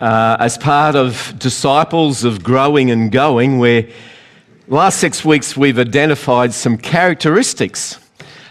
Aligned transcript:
uh, 0.00 0.36
as 0.38 0.56
part 0.56 0.94
of 0.94 1.34
Disciples 1.38 2.24
of 2.24 2.42
Growing 2.42 2.90
and 2.90 3.10
Going, 3.10 3.58
where 3.58 3.88
last 4.68 5.00
six 5.00 5.24
weeks 5.24 5.56
we've 5.56 5.78
identified 5.78 6.54
some 6.54 6.78
characteristics 6.78 7.98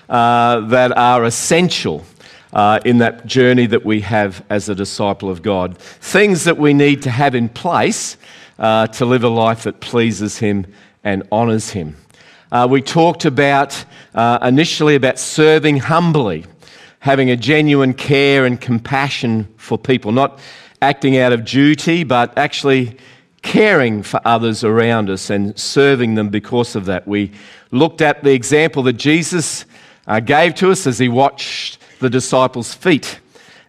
uh, 0.10 0.62
that 0.62 0.98
are 0.98 1.24
essential 1.24 2.04
uh, 2.54 2.80
in 2.84 2.98
that 2.98 3.26
journey 3.26 3.66
that 3.66 3.86
we 3.86 4.02
have 4.02 4.44
as 4.50 4.68
a 4.68 4.76
disciple 4.76 5.30
of 5.30 5.42
God. 5.42 5.78
Things 5.78 6.44
that 6.44 6.58
we 6.58 6.74
need 6.74 7.02
to 7.04 7.12
have 7.12 7.34
in 7.34 7.50
place 7.50 8.18
uh, 8.60 8.88
to 8.88 9.06
live 9.06 9.24
a 9.24 9.30
life 9.30 9.64
that 9.64 9.80
pleases 9.80 10.38
Him 10.40 10.66
and 11.04 11.24
honours 11.32 11.70
Him. 11.70 11.96
Uh, 12.52 12.68
we 12.70 12.82
talked 12.82 13.26
about 13.26 13.86
uh, 14.16 14.40
initially 14.42 14.96
about 14.96 15.20
serving 15.20 15.78
humbly, 15.78 16.46
having 17.00 17.30
a 17.30 17.36
genuine 17.38 17.94
care 17.94 18.46
and 18.46 18.60
compassion 18.60 19.48
for 19.58 19.78
people, 19.78 20.12
not 20.12 20.40
acting 20.82 21.18
out 21.18 21.34
of 21.34 21.46
duty, 21.46 22.04
but 22.04 22.38
actually 22.38 22.98
caring 23.42 24.04
for 24.04 24.20
others 24.26 24.64
around 24.64 25.10
us 25.10 25.30
and 25.30 25.58
serving 25.58 26.16
them 26.16 26.30
because 26.30 26.76
of 26.76 26.86
that. 26.86 27.08
We 27.08 27.32
looked 27.72 28.02
at 28.02 28.24
the 28.24 28.34
example 28.34 28.84
that 28.84 28.94
Jesus 28.94 29.66
uh, 30.08 30.20
gave 30.20 30.56
to 30.56 30.72
us 30.72 30.88
as 30.88 31.00
he 31.00 31.10
watched 31.10 31.80
the 32.00 32.10
disciples' 32.10 32.74
feet 32.74 33.20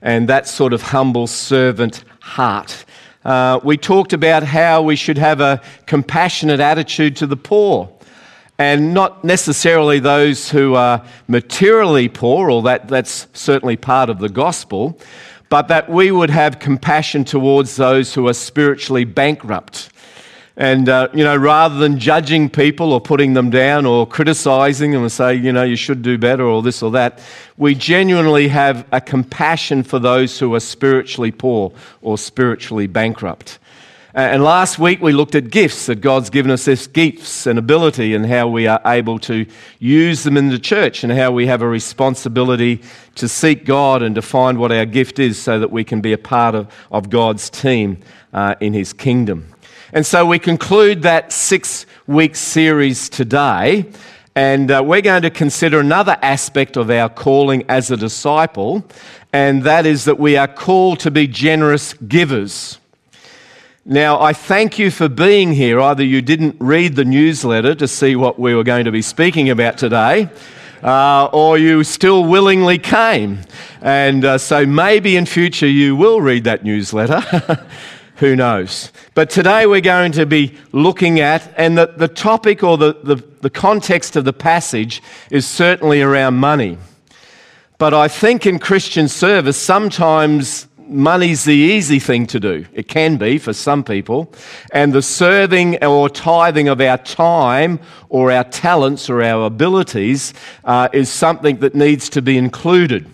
and 0.03 0.29
that 0.29 0.47
sort 0.47 0.73
of 0.73 0.83
humble 0.83 1.27
servant 1.27 2.05
heart. 2.21 2.85
Uh, 3.25 3.61
we 3.65 3.77
talked 3.77 4.13
about 4.13 4.43
how 4.43 4.83
we 4.83 4.97
should 4.97 5.19
have 5.19 5.41
a 5.41 5.61
compassionate 5.87 6.61
attitude 6.61 7.17
to 7.17 7.27
the 7.27 7.37
poor 7.37 7.93
and 8.59 8.93
not 8.93 9.23
necessarily 9.23 10.01
those 10.01 10.51
who 10.51 10.75
are 10.75 11.05
materially 11.29 12.09
poor, 12.09 12.51
or 12.51 12.63
that, 12.63 12.89
that's 12.89 13.29
certainly 13.33 13.77
part 13.77 14.11
of 14.11 14.19
the 14.19 14.29
gospel, 14.29 14.99
but 15.49 15.69
that 15.69 15.89
we 15.89 16.11
would 16.11 16.31
have 16.31 16.59
compassion 16.59 17.25
towards 17.25 17.77
those 17.77 18.15
who 18.15 18.29
are 18.29 18.35
spiritually 18.35 19.05
bankrupt. 19.05 19.91
And, 20.57 20.89
uh, 20.89 21.09
you 21.15 21.23
know, 21.23 21.37
rather 21.37 21.77
than 21.77 22.01
judging 22.01 22.51
people 22.51 22.93
or 22.93 23.01
putting 23.01 23.35
them 23.35 23.49
down 23.49 23.87
or 23.87 24.09
criticizing 24.09 24.91
them 24.91 25.03
and 25.03 25.13
say, 25.13 25.37
you 25.37 25.53
know, 25.53 25.63
you 25.63 25.77
should 25.77 26.03
do 26.03 26.19
better 26.19 26.45
or 26.45 26.63
this 26.63 26.83
or 26.83 26.91
that, 26.91 27.21
we 27.57 27.77
genuinely 27.77 28.49
have 28.49 28.85
a 28.91 29.01
compassion 29.01 29.85
for 29.85 30.01
those 30.01 30.37
who 30.37 30.53
are 30.57 30.61
spiritually 30.61 31.31
poor 31.31 31.73
or 32.03 32.19
spiritually 32.19 32.89
bankrupt. 32.89 33.61
And 34.15 34.43
last 34.43 34.79
week 34.79 35.03
we 35.03 35.13
looked 35.13 35.35
at 35.35 35.51
gifts, 35.51 35.85
that 35.87 36.01
God's 36.01 36.31
given 36.31 36.51
us 36.51 36.65
this 36.65 36.87
gifts 36.87 37.47
and 37.47 37.59
ability 37.59 38.15
and 38.15 38.25
how 38.25 38.49
we 38.49 38.67
are 38.67 38.81
able 38.87 39.19
to 39.21 39.45
use 39.81 40.23
them 40.23 40.39
in 40.39 40.49
the 40.49 40.59
church 40.59 41.05
and 41.05 41.13
how 41.13 41.31
we 41.31 41.47
have 41.47 41.61
a 41.61 41.69
responsibility 41.69 42.81
to 43.17 43.29
seek 43.29 43.67
God 43.67 44.03
and 44.03 44.15
to 44.15 44.23
find 44.23 44.59
what 44.59 44.73
our 44.73 44.87
gift 44.87 45.19
is 45.19 45.41
so 45.41 45.61
that 45.61 45.71
we 45.71 45.85
can 45.85 46.01
be 46.01 46.15
a 46.15 46.19
part 46.19 46.55
of, 46.55 46.73
of 46.91 47.11
God's 47.11 47.51
team 47.51 47.99
uh, 48.33 48.55
in 48.61 48.73
His 48.73 48.95
kingdom. 48.95 49.55
And 49.93 50.07
so 50.07 50.25
we 50.25 50.39
conclude 50.39 51.03
that 51.03 51.31
six 51.31 51.85
week 52.07 52.35
series 52.35 53.11
today. 53.11 53.91
And 54.35 54.71
uh, 54.71 54.83
we're 54.87 55.03
going 55.03 55.23
to 55.23 55.31
consider 55.31 55.81
another 55.81 56.17
aspect 56.23 56.77
of 56.79 56.91
our 56.91 57.09
calling 57.09 57.65
as 57.69 57.91
a 57.91 57.97
disciple, 57.97 58.87
and 59.33 59.65
that 59.65 59.85
is 59.85 60.05
that 60.05 60.19
we 60.19 60.37
are 60.37 60.47
called 60.47 61.01
to 61.01 61.11
be 61.11 61.27
generous 61.27 61.93
givers. 61.95 62.78
Now, 63.91 64.21
I 64.21 64.35
thank 64.35 64.79
you 64.79 64.91
for 64.91 65.09
being 65.09 65.55
here. 65.55 65.81
Either 65.81 66.05
you 66.05 66.21
didn't 66.21 66.57
read 66.59 66.95
the 66.95 67.07
newsletter 67.07 67.75
to 67.77 67.89
see 67.89 68.17
what 68.17 68.39
we 68.39 68.55
were 68.55 68.63
going 68.63 68.85
to 68.85 68.93
be 68.93 69.01
speaking 69.01 69.49
about 69.49 69.79
today, 69.79 70.29
uh, 70.83 71.31
or 71.33 71.57
you 71.57 71.83
still 71.85 72.25
willingly 72.25 72.77
came. 72.77 73.41
And 73.81 74.27
uh, 74.27 74.37
so 74.37 74.67
maybe 74.67 75.17
in 75.17 75.25
future 75.25 75.67
you 75.67 75.97
will 75.97 76.21
read 76.21 76.45
that 76.45 76.65
newsletter. 76.65 77.21
Who 78.17 78.37
knows? 78.37 78.93
But 79.15 79.31
today 79.31 79.67
we're 79.67 79.81
going 79.81 80.13
to 80.13 80.27
be 80.27 80.55
looking 80.73 81.21
at, 81.21 81.51
and 81.57 81.79
the, 81.79 81.87
the 81.87 82.09
topic 82.09 82.63
or 82.63 82.77
the, 82.77 82.93
the, 83.03 83.25
the 83.41 83.49
context 83.49 84.17
of 84.17 84.27
the 84.27 84.35
passage 84.35 85.03
is 85.31 85.47
certainly 85.47 86.03
around 86.03 86.35
money. 86.35 86.77
But 87.79 87.95
I 87.95 88.09
think 88.09 88.45
in 88.45 88.59
Christian 88.59 89.09
service, 89.09 89.57
sometimes 89.57 90.68
money's 90.89 91.45
the 91.45 91.55
easy 91.55 91.99
thing 91.99 92.27
to 92.29 92.41
do. 92.41 92.67
It 92.73 92.89
can 92.89 93.17
be 93.17 93.39
for 93.39 93.53
some 93.53 93.85
people. 93.85 94.33
And 94.73 94.93
the 94.93 95.03
serving 95.03 95.85
or 95.85 96.09
tithing 96.09 96.69
of 96.69 96.81
our 96.81 96.99
time 96.99 97.81
or 98.09 98.33
our 98.33 98.45
talents 98.45 99.09
or 99.09 99.23
our 99.23 99.47
abilities 99.47 100.35
uh, 100.65 100.89
is 100.93 101.11
something 101.11 101.59
that 101.59 101.75
needs 101.75 102.09
to 102.11 102.23
be 102.23 102.39
included. 102.39 103.09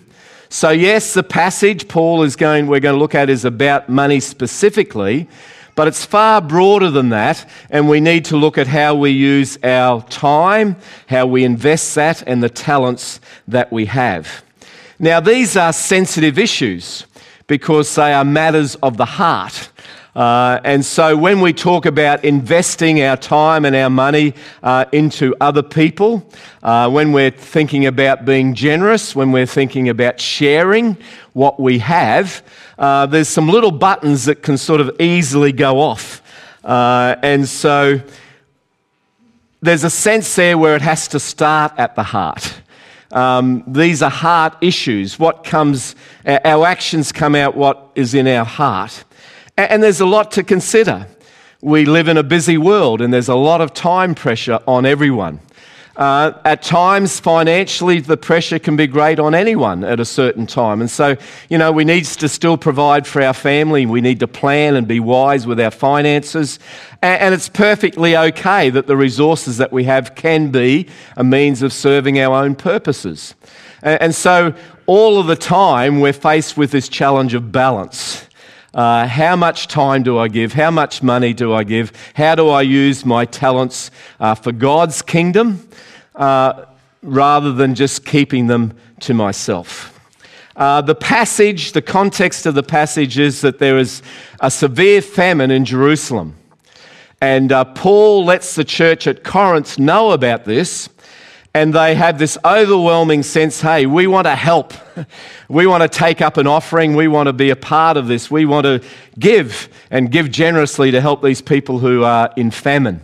So, 0.48 0.70
yes, 0.70 1.14
the 1.14 1.22
passage 1.22 1.88
Paul 1.88 2.22
is 2.22 2.36
going, 2.36 2.68
we're 2.68 2.80
going 2.80 2.94
to 2.94 2.98
look 2.98 3.14
at 3.14 3.28
is 3.28 3.44
about 3.44 3.88
money 3.88 4.20
specifically, 4.20 5.28
but 5.74 5.88
it's 5.88 6.04
far 6.04 6.40
broader 6.40 6.90
than 6.90 7.08
that, 7.08 7.48
and 7.70 7.88
we 7.88 7.98
need 7.98 8.24
to 8.26 8.36
look 8.36 8.56
at 8.56 8.68
how 8.68 8.94
we 8.94 9.10
use 9.10 9.58
our 9.64 10.02
time, 10.02 10.76
how 11.08 11.26
we 11.26 11.42
invest 11.42 11.96
that, 11.96 12.22
and 12.28 12.40
the 12.40 12.48
talents 12.48 13.18
that 13.48 13.72
we 13.72 13.86
have. 13.86 14.44
Now, 15.00 15.18
these 15.18 15.56
are 15.56 15.72
sensitive 15.72 16.38
issues 16.38 17.06
because 17.46 17.94
they 17.94 18.12
are 18.12 18.24
matters 18.24 18.74
of 18.76 18.96
the 18.96 19.04
heart. 19.04 19.68
Uh, 20.14 20.60
and 20.62 20.84
so 20.84 21.16
when 21.16 21.40
we 21.40 21.52
talk 21.52 21.86
about 21.86 22.24
investing 22.24 23.02
our 23.02 23.16
time 23.16 23.64
and 23.64 23.74
our 23.74 23.90
money 23.90 24.32
uh, 24.62 24.84
into 24.92 25.34
other 25.40 25.62
people, 25.62 26.30
uh, 26.62 26.88
when 26.88 27.12
we're 27.12 27.32
thinking 27.32 27.86
about 27.86 28.24
being 28.24 28.54
generous, 28.54 29.16
when 29.16 29.32
we're 29.32 29.46
thinking 29.46 29.88
about 29.88 30.20
sharing 30.20 30.96
what 31.32 31.58
we 31.58 31.80
have, 31.80 32.44
uh, 32.78 33.06
there's 33.06 33.28
some 33.28 33.48
little 33.48 33.72
buttons 33.72 34.24
that 34.26 34.42
can 34.42 34.56
sort 34.56 34.80
of 34.80 35.00
easily 35.00 35.50
go 35.50 35.80
off. 35.80 36.22
Uh, 36.62 37.16
and 37.22 37.48
so 37.48 38.00
there's 39.60 39.82
a 39.82 39.90
sense 39.90 40.36
there 40.36 40.56
where 40.56 40.76
it 40.76 40.82
has 40.82 41.08
to 41.08 41.18
start 41.18 41.72
at 41.76 41.96
the 41.96 42.04
heart. 42.04 42.60
Um, 43.14 43.62
these 43.66 44.02
are 44.02 44.10
heart 44.10 44.56
issues. 44.60 45.18
What 45.18 45.44
comes, 45.44 45.94
our 46.26 46.66
actions 46.66 47.12
come 47.12 47.34
out 47.34 47.56
what 47.56 47.90
is 47.94 48.12
in 48.12 48.26
our 48.26 48.44
heart. 48.44 49.04
And 49.56 49.82
there's 49.82 50.00
a 50.00 50.06
lot 50.06 50.32
to 50.32 50.42
consider. 50.42 51.06
We 51.62 51.84
live 51.84 52.08
in 52.08 52.18
a 52.18 52.24
busy 52.24 52.58
world 52.58 53.00
and 53.00 53.14
there's 53.14 53.28
a 53.28 53.36
lot 53.36 53.60
of 53.60 53.72
time 53.72 54.14
pressure 54.14 54.58
on 54.66 54.84
everyone. 54.84 55.40
Uh, 55.96 56.32
at 56.44 56.60
times, 56.60 57.20
financially, 57.20 58.00
the 58.00 58.16
pressure 58.16 58.58
can 58.58 58.74
be 58.76 58.86
great 58.86 59.20
on 59.20 59.32
anyone 59.32 59.84
at 59.84 60.00
a 60.00 60.04
certain 60.04 60.44
time. 60.44 60.80
And 60.80 60.90
so, 60.90 61.16
you 61.48 61.56
know, 61.56 61.70
we 61.70 61.84
need 61.84 62.04
to 62.04 62.28
still 62.28 62.56
provide 62.56 63.06
for 63.06 63.22
our 63.22 63.32
family. 63.32 63.86
We 63.86 64.00
need 64.00 64.18
to 64.20 64.26
plan 64.26 64.74
and 64.74 64.88
be 64.88 64.98
wise 64.98 65.46
with 65.46 65.60
our 65.60 65.70
finances. 65.70 66.58
And, 67.00 67.22
and 67.22 67.34
it's 67.34 67.48
perfectly 67.48 68.16
okay 68.16 68.70
that 68.70 68.88
the 68.88 68.96
resources 68.96 69.58
that 69.58 69.72
we 69.72 69.84
have 69.84 70.16
can 70.16 70.50
be 70.50 70.88
a 71.16 71.22
means 71.22 71.62
of 71.62 71.72
serving 71.72 72.18
our 72.18 72.42
own 72.42 72.56
purposes. 72.56 73.36
And, 73.80 74.02
and 74.02 74.14
so, 74.14 74.52
all 74.86 75.20
of 75.20 75.28
the 75.28 75.36
time, 75.36 76.00
we're 76.00 76.12
faced 76.12 76.56
with 76.56 76.72
this 76.72 76.88
challenge 76.88 77.34
of 77.34 77.52
balance. 77.52 78.26
Uh, 78.74 79.06
how 79.06 79.36
much 79.36 79.68
time 79.68 80.02
do 80.02 80.18
I 80.18 80.26
give? 80.26 80.52
How 80.52 80.72
much 80.72 81.00
money 81.00 81.32
do 81.32 81.54
I 81.54 81.62
give? 81.62 81.92
How 82.14 82.34
do 82.34 82.48
I 82.48 82.62
use 82.62 83.06
my 83.06 83.24
talents 83.24 83.92
uh, 84.18 84.34
for 84.34 84.50
God's 84.50 85.00
kingdom 85.00 85.68
uh, 86.16 86.64
rather 87.00 87.52
than 87.52 87.76
just 87.76 88.04
keeping 88.04 88.48
them 88.48 88.76
to 89.00 89.14
myself? 89.14 89.92
Uh, 90.56 90.80
the 90.80 90.94
passage, 90.94 91.70
the 91.70 91.82
context 91.82 92.46
of 92.46 92.56
the 92.56 92.64
passage 92.64 93.16
is 93.16 93.42
that 93.42 93.60
there 93.60 93.78
is 93.78 94.02
a 94.40 94.50
severe 94.50 95.00
famine 95.00 95.52
in 95.52 95.64
Jerusalem. 95.64 96.34
And 97.20 97.52
uh, 97.52 97.64
Paul 97.64 98.24
lets 98.24 98.56
the 98.56 98.64
church 98.64 99.06
at 99.06 99.22
Corinth 99.22 99.78
know 99.78 100.10
about 100.10 100.46
this 100.46 100.88
and 101.54 101.72
they 101.72 101.94
have 101.94 102.18
this 102.18 102.36
overwhelming 102.44 103.22
sense 103.22 103.60
hey, 103.60 103.86
we 103.86 104.08
want 104.08 104.26
to 104.26 104.34
help. 104.34 104.74
We 105.48 105.66
want 105.66 105.82
to 105.82 105.88
take 105.88 106.20
up 106.20 106.36
an 106.36 106.46
offering. 106.46 106.96
We 106.96 107.06
want 107.06 107.28
to 107.28 107.32
be 107.32 107.50
a 107.50 107.56
part 107.56 107.96
of 107.96 108.08
this. 108.08 108.30
We 108.30 108.44
want 108.44 108.64
to 108.64 108.82
give 109.18 109.68
and 109.90 110.10
give 110.10 110.30
generously 110.30 110.90
to 110.90 111.00
help 111.00 111.22
these 111.22 111.40
people 111.40 111.78
who 111.78 112.02
are 112.02 112.32
in 112.36 112.50
famine. 112.50 113.00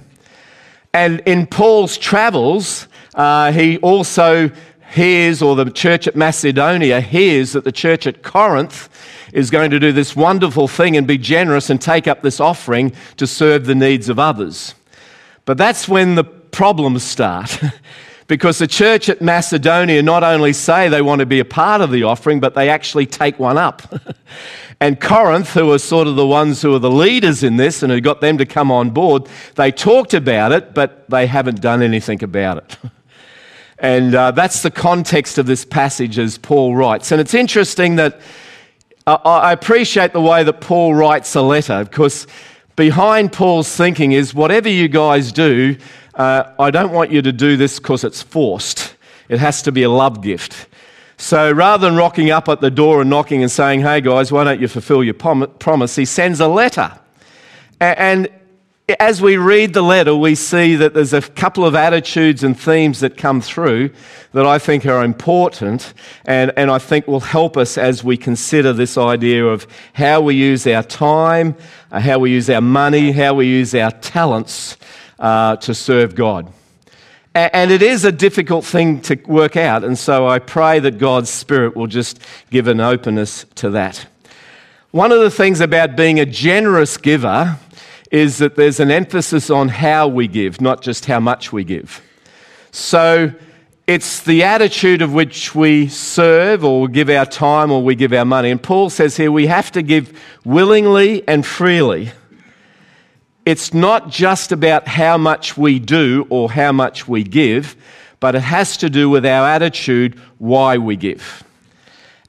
And 0.92 1.20
in 1.20 1.46
Paul's 1.46 1.96
travels, 1.96 2.88
uh, 3.14 3.52
he 3.52 3.78
also 3.78 4.50
hears, 4.90 5.42
or 5.42 5.54
the 5.54 5.70
church 5.70 6.08
at 6.08 6.16
Macedonia 6.16 7.00
hears, 7.00 7.52
that 7.52 7.62
the 7.64 7.72
church 7.72 8.06
at 8.06 8.22
Corinth 8.22 8.88
is 9.32 9.50
going 9.50 9.70
to 9.70 9.78
do 9.78 9.92
this 9.92 10.16
wonderful 10.16 10.66
thing 10.66 10.96
and 10.96 11.06
be 11.06 11.18
generous 11.18 11.70
and 11.70 11.80
take 11.80 12.08
up 12.08 12.22
this 12.22 12.40
offering 12.40 12.92
to 13.16 13.26
serve 13.26 13.66
the 13.66 13.74
needs 13.74 14.08
of 14.08 14.18
others. 14.18 14.74
But 15.44 15.58
that's 15.58 15.88
when 15.88 16.16
the 16.16 16.24
problems 16.24 17.04
start. 17.04 17.60
because 18.30 18.58
the 18.58 18.66
church 18.68 19.08
at 19.08 19.20
Macedonia 19.20 20.00
not 20.04 20.22
only 20.22 20.52
say 20.52 20.88
they 20.88 21.02
want 21.02 21.18
to 21.18 21.26
be 21.26 21.40
a 21.40 21.44
part 21.44 21.80
of 21.80 21.90
the 21.90 22.04
offering, 22.04 22.38
but 22.38 22.54
they 22.54 22.68
actually 22.68 23.04
take 23.04 23.40
one 23.40 23.58
up. 23.58 23.82
and 24.80 25.00
Corinth, 25.00 25.52
who 25.52 25.72
are 25.72 25.80
sort 25.80 26.06
of 26.06 26.14
the 26.14 26.24
ones 26.24 26.62
who 26.62 26.72
are 26.72 26.78
the 26.78 26.92
leaders 26.92 27.42
in 27.42 27.56
this 27.56 27.82
and 27.82 27.90
who 27.90 28.00
got 28.00 28.20
them 28.20 28.38
to 28.38 28.46
come 28.46 28.70
on 28.70 28.90
board, 28.90 29.28
they 29.56 29.72
talked 29.72 30.14
about 30.14 30.52
it, 30.52 30.74
but 30.74 31.10
they 31.10 31.26
haven't 31.26 31.60
done 31.60 31.82
anything 31.82 32.22
about 32.22 32.58
it. 32.58 32.76
and 33.80 34.14
uh, 34.14 34.30
that's 34.30 34.62
the 34.62 34.70
context 34.70 35.36
of 35.36 35.46
this 35.46 35.64
passage 35.64 36.16
as 36.16 36.38
Paul 36.38 36.76
writes. 36.76 37.10
And 37.10 37.20
it's 37.20 37.34
interesting 37.34 37.96
that 37.96 38.20
I 39.08 39.50
appreciate 39.50 40.12
the 40.12 40.20
way 40.20 40.44
that 40.44 40.60
Paul 40.60 40.94
writes 40.94 41.34
a 41.34 41.42
letter 41.42 41.82
because 41.82 42.28
behind 42.76 43.32
Paul's 43.32 43.74
thinking 43.74 44.12
is 44.12 44.32
whatever 44.32 44.68
you 44.68 44.86
guys 44.86 45.32
do, 45.32 45.76
uh, 46.20 46.52
I 46.58 46.70
don't 46.70 46.92
want 46.92 47.10
you 47.10 47.22
to 47.22 47.32
do 47.32 47.56
this 47.56 47.78
because 47.78 48.04
it's 48.04 48.20
forced. 48.20 48.94
It 49.30 49.38
has 49.38 49.62
to 49.62 49.72
be 49.72 49.84
a 49.84 49.88
love 49.88 50.20
gift. 50.20 50.66
So 51.16 51.50
rather 51.50 51.88
than 51.88 51.96
rocking 51.96 52.30
up 52.30 52.46
at 52.50 52.60
the 52.60 52.70
door 52.70 53.00
and 53.00 53.08
knocking 53.08 53.40
and 53.40 53.50
saying, 53.50 53.80
hey 53.80 54.02
guys, 54.02 54.30
why 54.30 54.44
don't 54.44 54.60
you 54.60 54.68
fulfill 54.68 55.02
your 55.02 55.14
promise, 55.14 55.96
he 55.96 56.04
sends 56.04 56.38
a 56.40 56.46
letter. 56.46 56.92
And 57.80 58.28
as 58.98 59.22
we 59.22 59.38
read 59.38 59.72
the 59.72 59.80
letter, 59.80 60.14
we 60.14 60.34
see 60.34 60.76
that 60.76 60.92
there's 60.92 61.14
a 61.14 61.22
couple 61.22 61.64
of 61.64 61.74
attitudes 61.74 62.44
and 62.44 62.58
themes 62.58 63.00
that 63.00 63.16
come 63.16 63.40
through 63.40 63.90
that 64.32 64.44
I 64.44 64.58
think 64.58 64.84
are 64.84 65.02
important 65.02 65.94
and, 66.26 66.52
and 66.54 66.70
I 66.70 66.78
think 66.78 67.06
will 67.06 67.20
help 67.20 67.56
us 67.56 67.78
as 67.78 68.04
we 68.04 68.18
consider 68.18 68.74
this 68.74 68.98
idea 68.98 69.46
of 69.46 69.66
how 69.94 70.20
we 70.20 70.34
use 70.34 70.66
our 70.66 70.82
time, 70.82 71.56
uh, 71.90 72.00
how 72.00 72.18
we 72.18 72.30
use 72.30 72.50
our 72.50 72.60
money, 72.60 73.10
how 73.10 73.32
we 73.32 73.46
use 73.46 73.74
our 73.74 73.90
talents 73.90 74.76
uh, 75.20 75.56
to 75.56 75.74
serve 75.74 76.14
God. 76.14 76.52
And 77.32 77.70
it 77.70 77.82
is 77.82 78.04
a 78.04 78.10
difficult 78.10 78.64
thing 78.64 79.00
to 79.02 79.14
work 79.26 79.56
out, 79.56 79.84
and 79.84 79.96
so 79.96 80.26
I 80.26 80.40
pray 80.40 80.80
that 80.80 80.98
God's 80.98 81.30
Spirit 81.30 81.76
will 81.76 81.86
just 81.86 82.18
give 82.50 82.66
an 82.66 82.80
openness 82.80 83.46
to 83.56 83.70
that. 83.70 84.04
One 84.90 85.12
of 85.12 85.20
the 85.20 85.30
things 85.30 85.60
about 85.60 85.94
being 85.94 86.18
a 86.18 86.26
generous 86.26 86.96
giver 86.96 87.56
is 88.10 88.38
that 88.38 88.56
there's 88.56 88.80
an 88.80 88.90
emphasis 88.90 89.48
on 89.48 89.68
how 89.68 90.08
we 90.08 90.26
give, 90.26 90.60
not 90.60 90.82
just 90.82 91.06
how 91.06 91.20
much 91.20 91.52
we 91.52 91.62
give. 91.62 92.02
So 92.72 93.32
it's 93.86 94.22
the 94.22 94.42
attitude 94.42 95.02
of 95.02 95.12
which 95.12 95.54
we 95.54 95.86
serve 95.86 96.64
or 96.64 96.88
give 96.88 97.08
our 97.08 97.26
time 97.26 97.70
or 97.70 97.82
we 97.82 97.94
give 97.94 98.12
our 98.12 98.24
money. 98.24 98.50
And 98.50 98.60
Paul 98.60 98.90
says 98.90 99.16
here 99.16 99.30
we 99.30 99.46
have 99.46 99.70
to 99.72 99.82
give 99.82 100.20
willingly 100.44 101.26
and 101.28 101.46
freely. 101.46 102.10
It's 103.46 103.72
not 103.72 104.10
just 104.10 104.52
about 104.52 104.86
how 104.86 105.16
much 105.16 105.56
we 105.56 105.78
do 105.78 106.26
or 106.30 106.50
how 106.50 106.72
much 106.72 107.08
we 107.08 107.24
give, 107.24 107.76
but 108.20 108.34
it 108.34 108.42
has 108.42 108.76
to 108.78 108.90
do 108.90 109.08
with 109.08 109.24
our 109.24 109.48
attitude 109.48 110.20
why 110.38 110.76
we 110.78 110.96
give. 110.96 111.42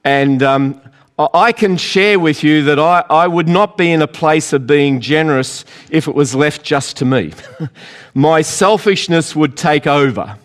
And 0.04 0.42
um, 0.42 0.80
I 1.18 1.52
can 1.52 1.76
share 1.76 2.18
with 2.18 2.42
you 2.42 2.64
that 2.64 2.78
I, 2.78 3.04
I 3.10 3.28
would 3.28 3.48
not 3.48 3.76
be 3.76 3.92
in 3.92 4.00
a 4.00 4.06
place 4.06 4.52
of 4.52 4.66
being 4.66 5.00
generous 5.00 5.64
if 5.90 6.08
it 6.08 6.14
was 6.14 6.34
left 6.34 6.62
just 6.64 6.96
to 6.98 7.04
me. 7.04 7.32
my 8.14 8.40
selfishness 8.40 9.36
would 9.36 9.56
take 9.56 9.86
over. 9.86 10.38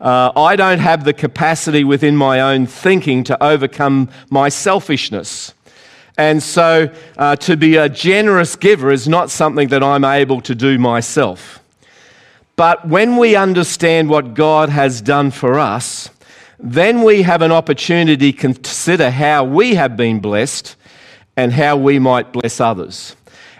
Uh, 0.00 0.32
I 0.36 0.56
don't 0.56 0.78
have 0.78 1.04
the 1.04 1.12
capacity 1.12 1.84
within 1.84 2.16
my 2.16 2.40
own 2.40 2.66
thinking 2.66 3.24
to 3.24 3.42
overcome 3.42 4.08
my 4.30 4.48
selfishness. 4.48 5.52
And 6.20 6.42
so 6.42 6.94
uh, 7.16 7.36
to 7.36 7.56
be 7.56 7.76
a 7.76 7.88
generous 7.88 8.54
giver 8.54 8.90
is 8.90 9.08
not 9.08 9.30
something 9.30 9.68
that 9.68 9.82
I'm 9.82 10.04
able 10.04 10.42
to 10.42 10.54
do 10.54 10.78
myself. 10.78 11.62
But 12.56 12.86
when 12.86 13.16
we 13.16 13.36
understand 13.36 14.10
what 14.10 14.34
God 14.34 14.68
has 14.68 15.00
done 15.00 15.30
for 15.30 15.58
us, 15.58 16.10
then 16.58 17.00
we 17.04 17.22
have 17.22 17.40
an 17.40 17.52
opportunity 17.52 18.32
to 18.32 18.38
consider 18.38 19.10
how 19.10 19.44
we 19.44 19.76
have 19.76 19.96
been 19.96 20.20
blessed 20.20 20.76
and 21.38 21.54
how 21.54 21.78
we 21.78 21.98
might 21.98 22.34
bless 22.34 22.60
others. 22.60 23.16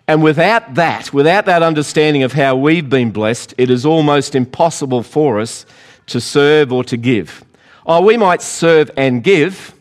And 0.06 0.22
without 0.22 0.74
that, 0.74 1.14
without 1.14 1.46
that 1.46 1.62
understanding 1.62 2.24
of 2.24 2.34
how 2.34 2.56
we've 2.56 2.90
been 2.90 3.10
blessed, 3.10 3.54
it 3.56 3.70
is 3.70 3.86
almost 3.86 4.34
impossible 4.34 5.02
for 5.02 5.40
us 5.40 5.64
to 6.08 6.20
serve 6.20 6.74
or 6.74 6.84
to 6.84 6.98
give. 6.98 7.42
Oh, 7.86 8.02
we 8.02 8.18
might 8.18 8.42
serve 8.42 8.90
and 8.98 9.24
give, 9.24 9.74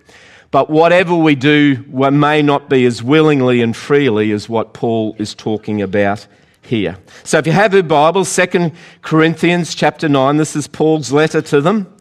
but 0.51 0.69
whatever 0.69 1.16
we 1.16 1.36
do 1.36 1.84
may 1.88 2.42
not 2.42 2.69
be 2.69 2.86
as 2.86 3.04
willingly 3.04 3.62
and 3.62 3.75
freely 3.75 4.31
as 4.31 4.50
what 4.50 4.74
Paul 4.74 5.16
is 5.19 5.36
talking 5.36 5.81
about 5.81 6.28
here. 6.62 6.98
So 7.24 7.38
if 7.38 7.48
you 7.48 7.54
have 7.54 7.74
your 7.74 7.84
Bible, 7.84 8.25
2 8.25 8.72
Corinthians 9.01 9.75
chapter 9.75 10.10
9, 10.10 10.38
this 10.38 10.56
is 10.56 10.68
Paul's 10.68 11.12
letter 11.12 11.42
to 11.44 11.62
them. 11.62 11.94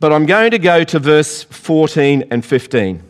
But 0.00 0.12
I'm 0.12 0.26
going 0.26 0.50
to 0.50 0.58
go 0.58 0.84
to 0.84 0.98
verse 0.98 1.44
14 1.44 2.24
and 2.30 2.44
15. 2.44 3.02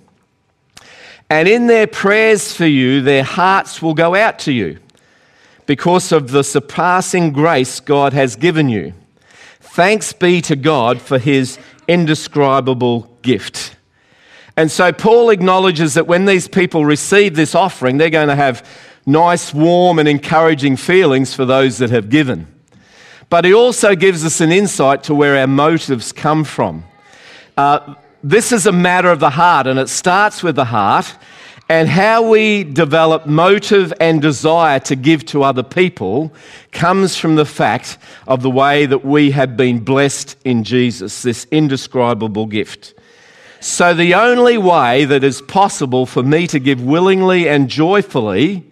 And 1.31 1.49
in 1.49 1.67
their 1.67 1.87
prayers 1.87 2.53
for 2.53 2.67
you, 2.67 3.01
their 3.01 3.25
hearts 3.25 3.81
will 3.81 3.95
go 3.95 4.15
out 4.15 4.39
to 4.41 4.53
you 4.53 4.79
because 5.67 6.13
of 6.13 6.31
the 6.31 6.45
surpassing 6.45 7.33
grace 7.33 7.81
God 7.81 8.13
has 8.13 8.37
given 8.37 8.69
you. 8.69 8.93
Thanks 9.61 10.13
be 10.13 10.41
to 10.43 10.55
God 10.55 11.01
for 11.01 11.19
his 11.19 11.59
indescribable 11.89 13.11
gift. 13.23 13.75
And 14.57 14.71
so 14.71 14.93
Paul 14.93 15.31
acknowledges 15.31 15.95
that 15.95 16.07
when 16.07 16.27
these 16.27 16.47
people 16.47 16.85
receive 16.85 17.35
this 17.35 17.55
offering, 17.55 17.99
they're 17.99 18.11
going 18.11 18.29
to 18.29 18.37
have 18.37 18.67
nice, 19.05 19.53
warm, 19.53 19.99
and 19.99 20.09
encouraging 20.09 20.77
feelings 20.77 21.35
for 21.35 21.45
those 21.45 21.79
that 21.79 21.91
have 21.91 22.09
given. 22.09 22.47
But 23.31 23.45
he 23.45 23.53
also 23.53 23.95
gives 23.95 24.25
us 24.25 24.41
an 24.41 24.53
insight 24.53 25.03
to 25.05 25.15
where 25.15 25.37
our 25.37 25.47
motives 25.47 26.13
come 26.13 26.45
from. 26.45 26.85
Uh, 27.57 27.95
this 28.23 28.53
is 28.53 28.67
a 28.67 28.73
matter 28.73 29.11
of 29.11 29.21
the 29.21 29.31
heart, 29.31 29.67
and 29.67 29.79
it 29.79 29.89
starts 29.89 30.43
with 30.43 30.57
the 30.57 30.67
heart. 30.67 31.17
And 31.69 31.89
how 31.89 32.29
we 32.29 32.63
develop 32.63 33.27
motive 33.27 33.93
and 33.99 34.21
desire 34.21 34.79
to 34.81 34.95
give 34.95 35.25
to 35.27 35.43
other 35.43 35.63
people 35.63 36.33
comes 36.73 37.17
from 37.17 37.37
the 37.37 37.47
fact 37.47 37.99
of 38.29 38.43
the 38.43 38.51
way 38.51 38.85
that 38.87 39.05
we 39.05 39.31
have 39.31 39.57
been 39.57 39.81
blessed 39.81 40.37
in 40.45 40.63
Jesus, 40.63 41.23
this 41.23 41.47
indescribable 41.51 42.47
gift. 42.47 42.94
So, 43.65 43.95
the 43.95 44.13
only 44.13 44.59
way 44.59 45.07
that 45.07 45.25
is 45.25 45.41
possible 45.41 46.05
for 46.05 46.23
me 46.23 46.47
to 46.49 46.59
give 46.59 46.83
willingly 46.83 47.49
and 47.49 47.71
joyfully 47.71 48.63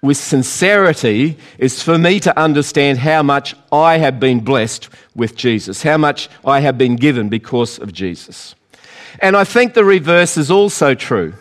with 0.00 0.16
sincerity 0.16 1.38
is 1.58 1.82
for 1.82 1.98
me 1.98 2.20
to 2.20 2.38
understand 2.38 2.98
how 2.98 3.24
much 3.24 3.56
I 3.72 3.98
have 3.98 4.20
been 4.20 4.38
blessed 4.38 4.88
with 5.16 5.34
Jesus, 5.34 5.82
how 5.82 5.96
much 5.96 6.28
I 6.44 6.60
have 6.60 6.78
been 6.78 6.94
given 6.94 7.30
because 7.30 7.80
of 7.80 7.92
Jesus. 7.92 8.54
And 9.18 9.36
I 9.36 9.42
think 9.42 9.74
the 9.74 9.84
reverse 9.84 10.36
is 10.36 10.52
also 10.52 10.94
true. 10.94 11.34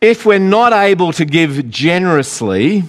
If 0.00 0.24
we're 0.24 0.38
not 0.38 0.72
able 0.72 1.12
to 1.12 1.26
give 1.26 1.68
generously, 1.68 2.84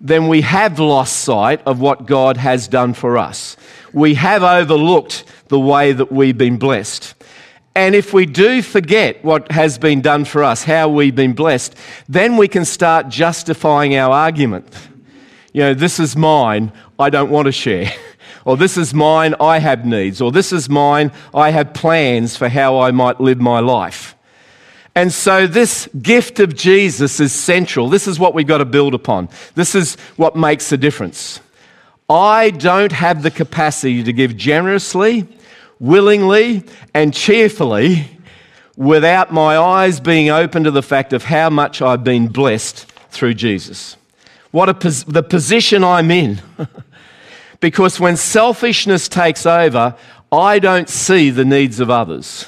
then 0.00 0.28
we 0.28 0.42
have 0.42 0.78
lost 0.78 1.24
sight 1.24 1.60
of 1.66 1.80
what 1.80 2.06
God 2.06 2.36
has 2.36 2.68
done 2.68 2.94
for 2.94 3.18
us. 3.18 3.56
We 3.92 4.14
have 4.14 4.44
overlooked 4.44 5.24
the 5.48 5.58
way 5.58 5.92
that 5.92 6.12
we've 6.12 6.38
been 6.38 6.56
blessed. 6.56 7.14
And 7.76 7.94
if 7.94 8.12
we 8.12 8.24
do 8.24 8.62
forget 8.62 9.24
what 9.24 9.50
has 9.50 9.78
been 9.78 10.00
done 10.00 10.24
for 10.24 10.44
us, 10.44 10.62
how 10.62 10.88
we've 10.88 11.14
been 11.14 11.32
blessed, 11.32 11.74
then 12.08 12.36
we 12.36 12.46
can 12.46 12.64
start 12.64 13.08
justifying 13.08 13.96
our 13.96 14.12
argument. 14.12 14.66
You 15.52 15.62
know, 15.62 15.74
this 15.74 15.98
is 15.98 16.16
mine, 16.16 16.72
I 16.98 17.10
don't 17.10 17.30
want 17.30 17.46
to 17.46 17.52
share. 17.52 17.92
Or 18.46 18.58
this 18.58 18.76
is 18.76 18.92
mine, 18.92 19.34
I 19.40 19.58
have 19.58 19.86
needs. 19.86 20.20
Or 20.20 20.30
this 20.30 20.52
is 20.52 20.68
mine, 20.68 21.12
I 21.32 21.50
have 21.50 21.72
plans 21.72 22.36
for 22.36 22.48
how 22.48 22.78
I 22.78 22.90
might 22.90 23.18
live 23.18 23.40
my 23.40 23.60
life. 23.60 24.14
And 24.94 25.12
so, 25.12 25.46
this 25.46 25.88
gift 26.02 26.40
of 26.40 26.54
Jesus 26.54 27.20
is 27.20 27.32
central. 27.32 27.88
This 27.88 28.06
is 28.06 28.18
what 28.18 28.34
we've 28.34 28.46
got 28.46 28.58
to 28.58 28.64
build 28.64 28.94
upon. 28.94 29.28
This 29.54 29.74
is 29.74 29.96
what 30.16 30.36
makes 30.36 30.70
a 30.72 30.76
difference. 30.76 31.40
I 32.08 32.50
don't 32.50 32.92
have 32.92 33.22
the 33.22 33.30
capacity 33.30 34.04
to 34.04 34.12
give 34.12 34.36
generously 34.36 35.26
willingly 35.78 36.64
and 36.92 37.12
cheerfully 37.12 38.08
without 38.76 39.32
my 39.32 39.56
eyes 39.56 40.00
being 40.00 40.30
open 40.30 40.64
to 40.64 40.70
the 40.70 40.82
fact 40.82 41.12
of 41.12 41.24
how 41.24 41.50
much 41.50 41.80
I've 41.80 42.04
been 42.04 42.28
blessed 42.28 42.86
through 43.10 43.34
Jesus. 43.34 43.96
What 44.50 44.68
a 44.68 44.74
pos- 44.74 45.04
the 45.04 45.22
position 45.22 45.84
I'm 45.84 46.10
in. 46.10 46.40
because 47.60 47.98
when 47.98 48.16
selfishness 48.16 49.08
takes 49.08 49.46
over, 49.46 49.96
I 50.30 50.58
don't 50.58 50.88
see 50.88 51.30
the 51.30 51.44
needs 51.44 51.80
of 51.80 51.90
others. 51.90 52.46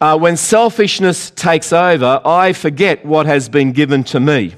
Uh, 0.00 0.18
when 0.18 0.36
selfishness 0.36 1.30
takes 1.30 1.72
over, 1.72 2.20
I 2.24 2.52
forget 2.52 3.04
what 3.04 3.26
has 3.26 3.48
been 3.48 3.72
given 3.72 4.04
to 4.04 4.20
me. 4.20 4.54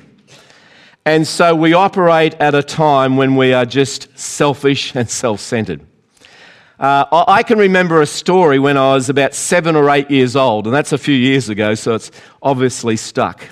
And 1.07 1.27
so 1.27 1.55
we 1.55 1.73
operate 1.73 2.35
at 2.35 2.55
a 2.55 2.63
time 2.63 3.17
when 3.17 3.37
we 3.37 3.55
are 3.55 3.65
just 3.65 4.19
selfish 4.19 4.95
and 4.95 5.09
self 5.09 5.41
centered. 5.41 5.81
Uh, 6.79 7.25
I 7.27 7.43
can 7.43 7.59
remember 7.59 8.01
a 8.01 8.07
story 8.07 8.61
when 8.61 8.77
I 8.77 8.95
was 8.95 9.09
about 9.09 9.35
seven 9.35 9.75
or 9.75 9.91
eight 9.91 10.13
years 10.13 10.37
old, 10.37 10.67
and 10.67 10.73
that's 10.73 10.93
a 10.93 10.99
few 10.99 11.15
years 11.15 11.49
ago, 11.49 11.75
so 11.75 11.97
it's 11.97 12.13
obviously 12.41 12.97
stuck. 12.97 13.49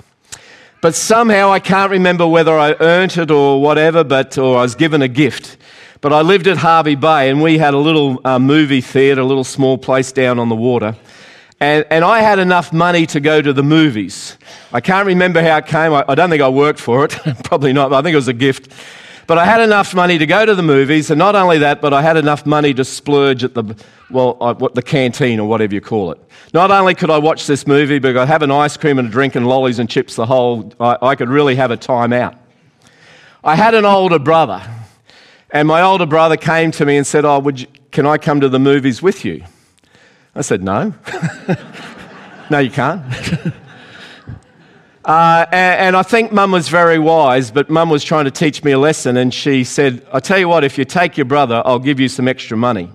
But 0.81 0.95
somehow 0.95 1.51
I 1.51 1.59
can't 1.59 1.91
remember 1.91 2.25
whether 2.25 2.57
I 2.57 2.75
earned 2.79 3.17
it 3.17 3.29
or 3.29 3.61
whatever, 3.61 4.05
but 4.05 4.37
or 4.37 4.57
I 4.57 4.61
was 4.61 4.75
given 4.75 5.01
a 5.01 5.09
gift. 5.09 5.57
But 5.99 6.13
I 6.13 6.21
lived 6.21 6.47
at 6.47 6.57
Hervey 6.57 6.95
Bay, 6.95 7.29
and 7.29 7.41
we 7.41 7.57
had 7.57 7.73
a 7.73 7.77
little 7.77 8.21
uh, 8.23 8.39
movie 8.39 8.79
theatre, 8.79 9.19
a 9.19 9.25
little 9.25 9.43
small 9.43 9.77
place 9.77 10.13
down 10.13 10.39
on 10.39 10.47
the 10.47 10.55
water. 10.55 10.95
And, 11.59 11.85
and 11.89 12.05
I 12.05 12.21
had 12.21 12.39
enough 12.39 12.71
money 12.71 13.05
to 13.07 13.19
go 13.19 13.41
to 13.41 13.51
the 13.51 13.63
movies. 13.63 14.37
I 14.71 14.79
can't 14.79 15.05
remember 15.05 15.41
how 15.41 15.57
it 15.57 15.65
came. 15.65 15.91
I, 15.91 16.05
I 16.07 16.15
don't 16.15 16.29
think 16.29 16.43
I 16.43 16.47
worked 16.47 16.79
for 16.79 17.03
it. 17.03 17.11
Probably 17.43 17.73
not, 17.73 17.89
but 17.89 17.97
I 17.97 18.01
think 18.03 18.13
it 18.13 18.17
was 18.17 18.29
a 18.29 18.33
gift. 18.33 18.71
But 19.27 19.37
I 19.37 19.43
had 19.43 19.59
enough 19.59 19.93
money 19.93 20.17
to 20.17 20.25
go 20.25 20.45
to 20.45 20.55
the 20.55 20.63
movies, 20.63 21.11
and 21.11 21.19
not 21.19 21.35
only 21.35 21.57
that, 21.57 21.81
but 21.81 21.93
I 21.93 22.01
had 22.01 22.15
enough 22.15 22.45
money 22.45 22.73
to 22.73 22.85
splurge 22.85 23.43
at 23.43 23.53
the, 23.53 23.75
well, 24.09 24.37
uh, 24.39 24.53
what, 24.53 24.73
the 24.73 24.81
canteen 24.81 25.41
or 25.41 25.49
whatever 25.49 25.75
you 25.75 25.81
call 25.81 26.13
it. 26.13 26.19
Not 26.53 26.71
only 26.71 26.95
could 26.95 27.09
I 27.09 27.17
watch 27.17 27.45
this 27.45 27.67
movie, 27.67 27.99
but 27.99 28.15
I'd 28.15 28.29
have 28.29 28.41
an 28.41 28.51
ice 28.51 28.77
cream 28.77 28.97
and 28.97 29.09
a 29.09 29.11
drink 29.11 29.35
and 29.35 29.45
lollies 29.45 29.79
and 29.79 29.89
chips 29.89 30.15
the 30.15 30.25
whole, 30.25 30.73
I, 30.79 30.97
I 31.01 31.15
could 31.15 31.27
really 31.27 31.55
have 31.55 31.71
a 31.71 31.77
time 31.77 32.13
out. 32.13 32.35
I 33.43 33.55
had 33.55 33.73
an 33.73 33.83
older 33.83 34.17
brother, 34.17 34.65
and 35.51 35.67
my 35.67 35.81
older 35.81 36.05
brother 36.05 36.37
came 36.37 36.71
to 36.71 36.85
me 36.85 36.95
and 36.95 37.05
said, 37.05 37.25
oh, 37.25 37.39
would 37.39 37.59
you, 37.59 37.67
can 37.91 38.05
I 38.05 38.17
come 38.17 38.39
to 38.39 38.47
the 38.47 38.59
movies 38.59 39.01
with 39.01 39.25
you? 39.25 39.43
I 40.35 40.41
said, 40.41 40.63
no. 40.63 40.93
no, 42.49 42.59
you 42.59 42.71
can't. 42.71 43.03
Uh, 45.07 45.45
and, 45.53 45.79
and, 45.79 45.95
I 45.95 46.03
think 46.03 46.33
mum 46.33 46.51
was 46.51 46.67
very 46.67 46.99
wise, 46.99 47.49
but 47.49 47.69
mum 47.69 47.89
was 47.89 48.03
trying 48.03 48.25
to 48.25 48.31
teach 48.31 48.61
me 48.65 48.73
a 48.73 48.77
lesson, 48.77 49.15
and 49.15 49.33
she 49.33 49.63
said, 49.63 50.05
I 50.11 50.19
tell 50.19 50.37
you 50.37 50.49
what, 50.49 50.65
if 50.65 50.77
you 50.77 50.83
take 50.83 51.15
your 51.15 51.23
brother, 51.23 51.61
I'll 51.63 51.79
give 51.79 51.97
you 51.97 52.09
some 52.09 52.27
extra 52.27 52.57
money. 52.57 52.89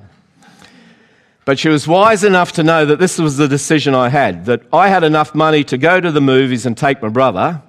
But 1.46 1.58
she 1.58 1.70
was 1.70 1.88
wise 1.88 2.22
enough 2.22 2.52
to 2.52 2.62
know 2.62 2.84
that 2.84 2.98
this 2.98 3.18
was 3.18 3.38
the 3.38 3.48
decision 3.48 3.94
I 3.94 4.10
had 4.10 4.44
that 4.44 4.60
I 4.74 4.88
had 4.88 5.04
enough 5.04 5.34
money 5.34 5.64
to 5.64 5.78
go 5.78 6.02
to 6.02 6.12
the 6.12 6.20
movies 6.20 6.66
and 6.66 6.76
take 6.76 7.00
my 7.00 7.08
brother, 7.08 7.62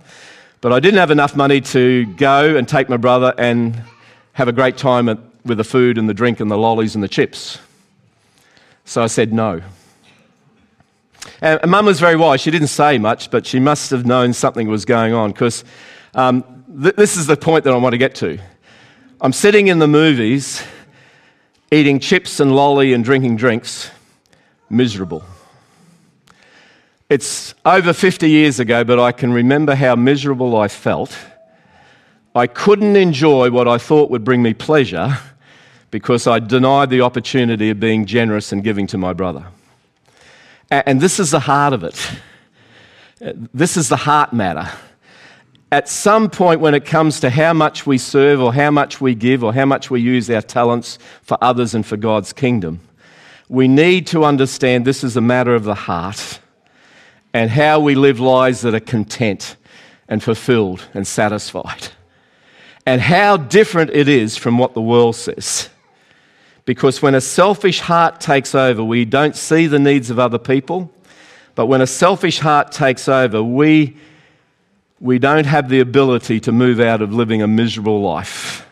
but 0.60 0.74
I 0.74 0.82
didn't 0.82 1.00
have 1.00 1.12
enough 1.12 1.38
money 1.38 1.62
to 1.62 2.06
go 2.18 2.58
and 2.58 2.68
take 2.68 2.90
my 2.90 2.98
brother 2.98 3.34
and 3.38 3.82
have 4.34 4.50
a 4.50 4.54
great 4.54 4.76
time 4.76 5.08
at, 5.08 5.20
with 5.46 5.58
the 5.58 5.64
food 5.64 5.98
and 5.98 6.10
the 6.10 6.14
drink 6.14 6.42
and 6.42 6.52
the 6.52 6.58
lollies 6.58 6.96
and 6.96 7.04
the 7.04 7.08
chips. 7.08 7.60
So 8.84 9.02
I 9.02 9.08
said 9.08 9.32
no. 9.32 9.62
And 11.42 11.70
mum 11.70 11.86
was 11.86 12.00
very 12.00 12.16
wise. 12.16 12.42
She 12.42 12.52
didn't 12.52 12.68
say 12.68 12.98
much, 12.98 13.32
but 13.32 13.46
she 13.46 13.60
must 13.60 13.92
have 13.92 14.06
known 14.06 14.34
something 14.34 14.68
was 14.68 14.86
going 14.86 15.14
on 15.14 15.32
because 15.32 15.64
um, 16.16 16.44
th- 16.82 16.96
this 16.96 17.18
is 17.18 17.28
the 17.28 17.38
point 17.38 17.64
that 17.64 17.74
I 17.74 17.78
want 17.78 17.94
to 17.94 17.98
get 17.98 18.16
to. 18.16 18.40
I'm 19.22 19.34
sitting 19.34 19.68
in 19.68 19.80
the 19.80 19.88
movies, 19.88 20.64
eating 21.72 22.00
chips 22.00 22.40
and 22.40 22.56
lolly 22.56 22.94
and 22.94 23.04
drinking 23.04 23.38
drinks, 23.38 23.90
miserable. 24.70 25.24
It's 27.10 27.54
over 27.66 27.94
50 27.94 28.30
years 28.30 28.60
ago, 28.60 28.84
but 28.84 29.00
I 29.00 29.12
can 29.12 29.32
remember 29.32 29.76
how 29.76 29.96
miserable 29.96 30.58
I 30.58 30.68
felt. 30.68 31.18
I 32.36 32.48
couldn't 32.48 32.96
enjoy 32.96 33.52
what 33.52 33.68
I 33.68 33.78
thought 33.78 34.10
would 34.10 34.24
bring 34.24 34.42
me 34.42 34.54
pleasure 34.54 35.18
because 35.92 36.26
I 36.26 36.40
denied 36.40 36.90
the 36.90 37.02
opportunity 37.02 37.70
of 37.70 37.80
being 37.80 38.06
generous 38.08 38.52
and 38.52 38.64
giving 38.64 38.88
to 38.88 38.98
my 38.98 39.14
brother. 39.14 39.46
And 40.74 41.00
this 41.00 41.20
is 41.20 41.30
the 41.30 41.40
heart 41.40 41.74
of 41.74 41.84
it. 41.84 42.12
This 43.54 43.78
is 43.78 43.90
the 43.90 43.96
heart 43.96 44.34
matter. 44.34 44.68
At 45.72 45.88
some 45.88 46.30
point, 46.30 46.62
when 46.62 46.74
it 46.74 46.84
comes 46.84 47.20
to 47.20 47.30
how 47.30 47.54
much 47.54 47.86
we 47.86 48.00
serve, 48.00 48.42
or 48.42 48.54
how 48.54 48.72
much 48.72 49.00
we 49.00 49.14
give, 49.14 49.44
or 49.44 49.54
how 49.54 49.66
much 49.66 49.92
we 49.92 50.02
use 50.02 50.30
our 50.32 50.42
talents 50.42 50.98
for 51.22 51.38
others 51.42 51.76
and 51.76 51.86
for 51.86 51.96
God's 51.96 52.34
kingdom, 52.34 52.80
we 53.50 53.68
need 53.68 54.08
to 54.08 54.24
understand 54.24 54.86
this 54.86 55.04
is 55.04 55.16
a 55.16 55.22
matter 55.22 55.54
of 55.54 55.64
the 55.64 55.76
heart 55.76 56.40
and 57.34 57.52
how 57.52 57.80
we 57.80 57.94
live 57.94 58.20
lives 58.20 58.62
that 58.62 58.74
are 58.74 58.80
content 58.80 59.58
and 60.08 60.24
fulfilled 60.24 60.88
and 60.96 61.06
satisfied. 61.06 61.90
And 62.86 63.00
how 63.00 63.38
different 63.38 63.92
it 63.92 64.08
is 64.08 64.38
from 64.38 64.58
what 64.58 64.74
the 64.74 64.82
world 64.82 65.16
says. 65.16 65.70
Because 66.66 67.02
when 67.02 67.16
a 67.16 67.22
selfish 67.22 67.82
heart 67.82 68.22
takes 68.22 68.56
over, 68.56 68.84
we 68.84 69.06
don't 69.06 69.36
see 69.36 69.68
the 69.68 69.80
needs 69.80 70.10
of 70.10 70.20
other 70.20 70.40
people. 70.40 70.92
But 71.56 71.68
when 71.68 71.82
a 71.82 71.88
selfish 71.88 72.40
heart 72.40 72.72
takes 72.72 73.08
over, 73.08 73.44
we, 73.44 73.98
we 75.00 75.20
don't 75.20 75.46
have 75.46 75.70
the 75.70 75.82
ability 75.82 76.40
to 76.42 76.52
move 76.52 76.80
out 76.80 77.02
of 77.02 77.14
living 77.14 77.42
a 77.42 77.48
miserable 77.48 78.02
life 78.02 78.66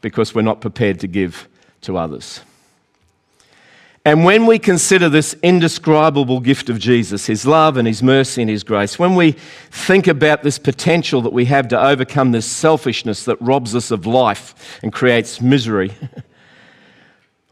because 0.00 0.34
we're 0.34 0.42
not 0.42 0.60
prepared 0.60 1.00
to 1.00 1.06
give 1.06 1.48
to 1.82 1.96
others. 1.96 2.40
And 4.04 4.24
when 4.24 4.46
we 4.46 4.58
consider 4.58 5.10
this 5.10 5.34
indescribable 5.42 6.40
gift 6.40 6.70
of 6.70 6.78
Jesus, 6.78 7.26
his 7.26 7.44
love 7.44 7.76
and 7.76 7.86
his 7.86 8.02
mercy 8.02 8.40
and 8.40 8.50
his 8.50 8.64
grace, 8.64 8.98
when 8.98 9.14
we 9.14 9.32
think 9.70 10.06
about 10.06 10.42
this 10.42 10.58
potential 10.58 11.20
that 11.22 11.34
we 11.34 11.44
have 11.46 11.68
to 11.68 11.80
overcome 11.80 12.32
this 12.32 12.46
selfishness 12.46 13.26
that 13.26 13.40
robs 13.42 13.74
us 13.74 13.90
of 13.90 14.06
life 14.06 14.78
and 14.82 14.90
creates 14.90 15.42
misery, 15.42 15.92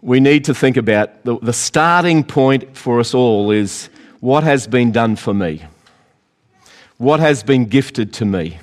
we 0.00 0.20
need 0.20 0.44
to 0.44 0.54
think 0.54 0.76
about 0.76 1.24
the, 1.24 1.38
the 1.40 1.52
starting 1.52 2.22
point 2.22 2.76
for 2.76 3.00
us 3.00 3.14
all 3.14 3.50
is 3.50 3.88
what 4.20 4.44
has 4.44 4.66
been 4.66 4.92
done 4.92 5.16
for 5.16 5.34
me? 5.34 5.64
What 6.98 7.20
has 7.20 7.42
been 7.42 7.66
gifted 7.66 8.12
to 8.14 8.24
me? 8.24 8.58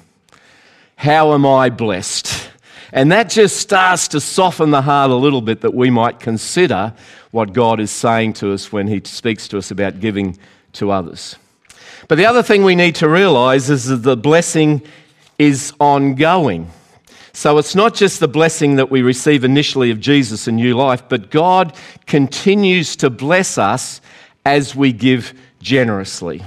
How 0.96 1.34
am 1.34 1.46
I 1.46 1.70
blessed? 1.70 2.50
And 2.92 3.12
that 3.12 3.30
just 3.30 3.58
starts 3.58 4.08
to 4.10 4.22
soften 4.22 4.72
the 4.72 4.82
heart 4.82 5.12
a 5.12 5.16
little 5.16 5.42
bit 5.42 5.62
that 5.62 5.74
we 5.74 5.90
might 5.90 6.20
consider 6.20 6.94
what 7.32 7.52
God 7.52 7.80
is 7.80 7.92
saying 7.92 8.34
to 8.34 8.54
us 8.54 8.72
when 8.72 8.88
He 8.88 9.02
speaks 9.04 9.48
to 9.50 9.58
us 9.58 9.72
about 9.72 10.00
giving 10.00 10.38
to 10.74 10.92
others. 10.92 11.36
But 12.08 12.16
the 12.16 12.26
other 12.26 12.44
thing 12.44 12.64
we 12.64 12.76
need 12.76 12.96
to 12.96 13.10
realize 13.10 13.70
is 13.70 13.86
that 13.88 13.98
the 13.98 14.16
blessing 14.16 14.82
is 15.38 15.74
ongoing. 15.80 16.70
So 17.36 17.58
it's 17.58 17.76
not 17.76 17.94
just 17.94 18.22
the 18.22 18.30
blessing 18.30 18.78
that 18.78 18.90
we 18.90 19.02
receive 19.02 19.44
initially 19.44 19.92
of 19.92 20.00
Jesus 20.00 20.48
and 20.48 20.56
new 20.56 20.74
life, 20.74 21.04
but 21.10 21.30
God 21.30 21.76
continues 22.06 22.96
to 22.96 23.10
bless 23.10 23.58
us 23.58 24.00
as 24.46 24.74
we 24.74 24.94
give 24.94 25.34
generously. 25.60 26.44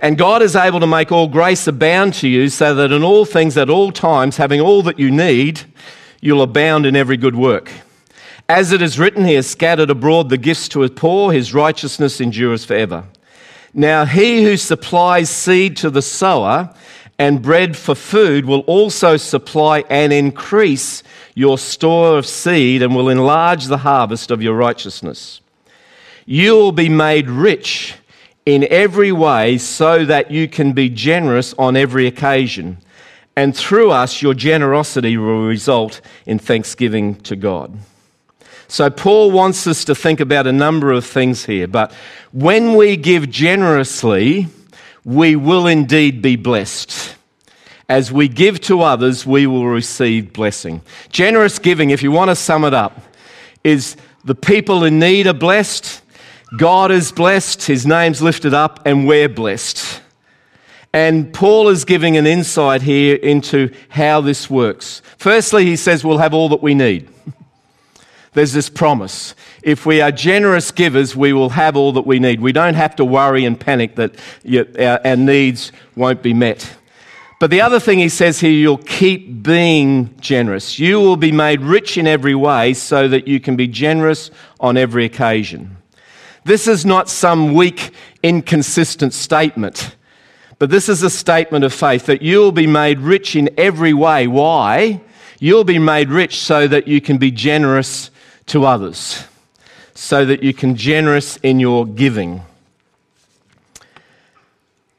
And 0.00 0.18
God 0.18 0.42
is 0.42 0.54
able 0.54 0.80
to 0.80 0.86
make 0.86 1.10
all 1.10 1.28
grace 1.28 1.66
abound 1.66 2.12
to 2.14 2.28
you 2.28 2.50
so 2.50 2.74
that 2.74 2.92
in 2.92 3.02
all 3.02 3.24
things, 3.24 3.56
at 3.56 3.70
all 3.70 3.90
times, 3.90 4.36
having 4.36 4.60
all 4.60 4.82
that 4.82 4.98
you 4.98 5.10
need, 5.10 5.62
you'll 6.20 6.42
abound 6.42 6.84
in 6.84 6.94
every 6.94 7.16
good 7.16 7.36
work. 7.36 7.72
As 8.50 8.70
it 8.70 8.82
is 8.82 8.98
written, 8.98 9.24
He 9.24 9.32
has 9.32 9.48
scattered 9.48 9.88
abroad 9.88 10.28
the 10.28 10.36
gifts 10.36 10.68
to 10.68 10.80
His 10.80 10.90
poor, 10.90 11.32
His 11.32 11.54
righteousness 11.54 12.20
endures 12.20 12.66
forever. 12.66 13.04
Now, 13.72 14.04
He 14.04 14.44
who 14.44 14.58
supplies 14.58 15.30
seed 15.30 15.78
to 15.78 15.88
the 15.88 16.02
sower 16.02 16.74
and 17.18 17.42
bread 17.42 17.76
for 17.76 17.94
food 17.94 18.44
will 18.44 18.60
also 18.60 19.16
supply 19.16 19.84
and 19.88 20.12
increase 20.12 21.02
your 21.34 21.58
store 21.58 22.18
of 22.18 22.26
seed 22.26 22.82
and 22.82 22.94
will 22.94 23.08
enlarge 23.08 23.66
the 23.66 23.78
harvest 23.78 24.30
of 24.30 24.42
your 24.42 24.54
righteousness. 24.54 25.40
You 26.26 26.54
will 26.54 26.72
be 26.72 26.88
made 26.88 27.28
rich 27.28 27.94
in 28.46 28.66
every 28.70 29.12
way 29.12 29.58
so 29.58 30.04
that 30.04 30.30
you 30.30 30.48
can 30.48 30.72
be 30.72 30.88
generous 30.88 31.54
on 31.54 31.76
every 31.76 32.06
occasion. 32.06 32.78
And 33.36 33.56
through 33.56 33.90
us, 33.90 34.22
your 34.22 34.34
generosity 34.34 35.16
will 35.16 35.46
result 35.46 36.00
in 36.26 36.38
thanksgiving 36.38 37.16
to 37.22 37.36
God. 37.36 37.76
So, 38.68 38.90
Paul 38.90 39.30
wants 39.30 39.66
us 39.66 39.84
to 39.84 39.94
think 39.94 40.20
about 40.20 40.46
a 40.46 40.52
number 40.52 40.92
of 40.92 41.04
things 41.04 41.44
here. 41.44 41.68
But 41.68 41.92
when 42.32 42.74
we 42.74 42.96
give 42.96 43.28
generously, 43.28 44.48
we 45.04 45.36
will 45.36 45.66
indeed 45.66 46.22
be 46.22 46.36
blessed. 46.36 47.16
As 47.88 48.10
we 48.10 48.28
give 48.28 48.60
to 48.62 48.80
others, 48.80 49.26
we 49.26 49.46
will 49.46 49.66
receive 49.66 50.32
blessing. 50.32 50.80
Generous 51.10 51.58
giving, 51.58 51.90
if 51.90 52.02
you 52.02 52.10
want 52.10 52.30
to 52.30 52.36
sum 52.36 52.64
it 52.64 52.72
up, 52.72 53.00
is 53.62 53.96
the 54.24 54.34
people 54.34 54.84
in 54.84 54.98
need 54.98 55.26
are 55.26 55.34
blessed, 55.34 56.00
God 56.56 56.90
is 56.90 57.12
blessed, 57.12 57.66
His 57.66 57.86
name's 57.86 58.22
lifted 58.22 58.54
up, 58.54 58.86
and 58.86 59.06
we're 59.06 59.28
blessed. 59.28 60.00
And 60.94 61.34
Paul 61.34 61.68
is 61.68 61.84
giving 61.84 62.16
an 62.16 62.26
insight 62.26 62.80
here 62.80 63.16
into 63.16 63.70
how 63.88 64.20
this 64.20 64.48
works. 64.48 65.02
Firstly, 65.18 65.64
he 65.64 65.74
says 65.74 66.04
we'll 66.04 66.18
have 66.18 66.32
all 66.32 66.48
that 66.50 66.62
we 66.62 66.72
need. 66.72 67.08
There's 68.34 68.52
this 68.52 68.68
promise. 68.68 69.36
If 69.62 69.86
we 69.86 70.00
are 70.00 70.10
generous 70.10 70.72
givers, 70.72 71.14
we 71.14 71.32
will 71.32 71.50
have 71.50 71.76
all 71.76 71.92
that 71.92 72.04
we 72.04 72.18
need. 72.18 72.40
We 72.40 72.52
don't 72.52 72.74
have 72.74 72.96
to 72.96 73.04
worry 73.04 73.44
and 73.44 73.58
panic 73.58 73.94
that 73.94 74.16
our, 74.78 75.16
needs 75.16 75.70
won't 75.96 76.20
be 76.20 76.34
met. 76.34 76.76
But 77.38 77.50
the 77.50 77.60
other 77.60 77.78
thing 77.78 78.00
he 78.00 78.08
says 78.08 78.40
here, 78.40 78.50
you'll 78.50 78.78
keep 78.78 79.42
being 79.42 80.16
generous. 80.20 80.80
You 80.80 81.00
will 81.00 81.16
be 81.16 81.30
made 81.30 81.60
rich 81.60 81.96
in 81.96 82.08
every 82.08 82.34
way 82.34 82.74
so 82.74 83.06
that 83.06 83.28
you 83.28 83.38
can 83.38 83.54
be 83.54 83.68
generous 83.68 84.32
on 84.58 84.76
every 84.76 85.04
occasion. 85.04 85.76
This 86.44 86.66
is 86.66 86.84
not 86.84 87.08
some 87.08 87.54
weak, 87.54 87.92
inconsistent 88.22 89.14
statement, 89.14 89.94
but 90.58 90.70
this 90.70 90.88
is 90.88 91.02
a 91.04 91.10
statement 91.10 91.64
of 91.64 91.72
faith 91.72 92.06
that 92.06 92.20
you'll 92.20 92.52
be 92.52 92.66
made 92.66 92.98
rich 92.98 93.36
in 93.36 93.48
every 93.56 93.94
way. 93.94 94.26
Why? 94.26 95.00
You'll 95.38 95.64
be 95.64 95.78
made 95.78 96.10
rich 96.10 96.40
so 96.40 96.66
that 96.66 96.88
you 96.88 97.00
can 97.00 97.18
be 97.18 97.30
generous 97.30 98.10
to 98.46 98.64
others, 98.64 99.24
so 99.94 100.24
that 100.24 100.42
you 100.42 100.52
can 100.52 100.76
generous 100.76 101.36
in 101.38 101.60
your 101.60 101.86
giving. 101.86 102.42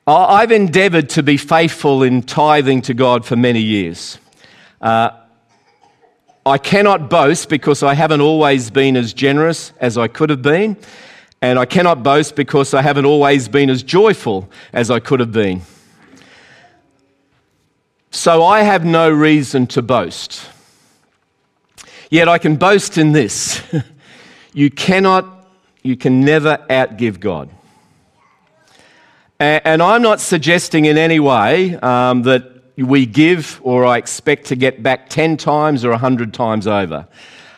I've 0.08 0.52
endeavoured 0.52 1.10
to 1.10 1.24
be 1.24 1.36
faithful 1.38 2.04
in 2.04 2.22
tithing 2.22 2.84
to 2.84 2.94
God 2.94 3.26
for 3.26 3.36
many 3.36 3.62
years. 3.62 4.20
Uh, 4.80 5.10
I 6.46 6.60
cannot 6.60 7.10
boast 7.10 7.50
because 7.50 7.82
I 7.82 7.96
haven't 7.96 8.22
always 8.22 8.70
been 8.70 8.98
as 8.98 9.14
generous 9.14 9.74
as 9.80 9.98
I 9.98 10.08
could 10.08 10.30
have 10.30 10.44
been, 10.44 10.78
and 11.42 11.58
I 11.58 11.66
cannot 11.66 12.04
boast 12.04 12.36
because 12.36 12.76
I 12.76 12.84
haven't 12.84 13.06
always 13.06 13.48
been 13.48 13.72
as 13.72 13.82
joyful 13.82 14.48
as 14.72 14.92
I 14.92 15.00
could 15.00 15.20
have 15.20 15.32
been. 15.32 15.64
So 18.12 18.44
I 18.44 18.62
have 18.62 18.86
no 18.86 19.10
reason 19.10 19.66
to 19.68 19.82
boast. 19.82 20.48
Yet 22.10 22.28
I 22.30 22.38
can 22.38 22.56
boast 22.56 22.98
in 22.98 23.12
this 23.12 23.62
you 24.54 24.70
cannot, 24.70 25.48
you 25.84 25.98
can 25.98 26.22
never 26.22 26.58
outgive 26.70 27.20
God. 27.20 27.50
And 29.38 29.84
I'm 29.84 30.02
not 30.02 30.22
suggesting 30.22 30.86
in 30.86 30.98
any 30.98 31.20
way 31.20 31.76
um, 31.76 32.24
that 32.24 32.56
we 32.78 33.06
give 33.06 33.60
or 33.64 33.86
I 33.86 33.98
expect 33.98 34.46
to 34.46 34.56
get 34.56 34.82
back 34.82 35.10
10 35.10 35.36
times 35.36 35.84
or 35.84 35.90
100 35.90 36.34
times 36.34 36.68
over. 36.68 37.06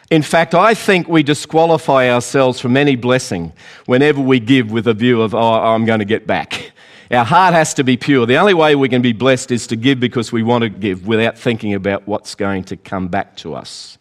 In 0.09 0.23
fact, 0.23 0.55
I 0.55 0.73
think 0.73 1.07
we 1.07 1.21
disqualify 1.21 2.09
ourselves 2.09 2.59
from 2.59 2.77
any 2.77 2.95
blessing 2.95 3.53
whenever 3.85 4.21
we 4.21 4.39
give 4.39 4.71
with 4.71 4.87
a 4.87 4.93
view 4.93 5.21
of, 5.21 5.35
oh, 5.35 5.39
I'm 5.39 5.85
going 5.85 5.99
to 5.99 6.05
get 6.05 6.25
back. 6.25 6.71
Our 7.11 7.25
heart 7.25 7.53
has 7.53 7.73
to 7.75 7.83
be 7.83 7.95
pure. 7.95 8.25
The 8.25 8.37
only 8.37 8.53
way 8.53 8.75
we 8.75 8.89
can 8.89 9.01
be 9.01 9.13
blessed 9.13 9.51
is 9.51 9.67
to 9.67 9.75
give 9.75 9.99
because 9.99 10.31
we 10.31 10.43
want 10.43 10.63
to 10.63 10.69
give 10.69 11.05
without 11.05 11.37
thinking 11.37 11.73
about 11.73 12.07
what's 12.07 12.35
going 12.35 12.63
to 12.65 12.77
come 12.77 13.07
back 13.07 13.35
to 13.37 13.53
us. 13.53 13.96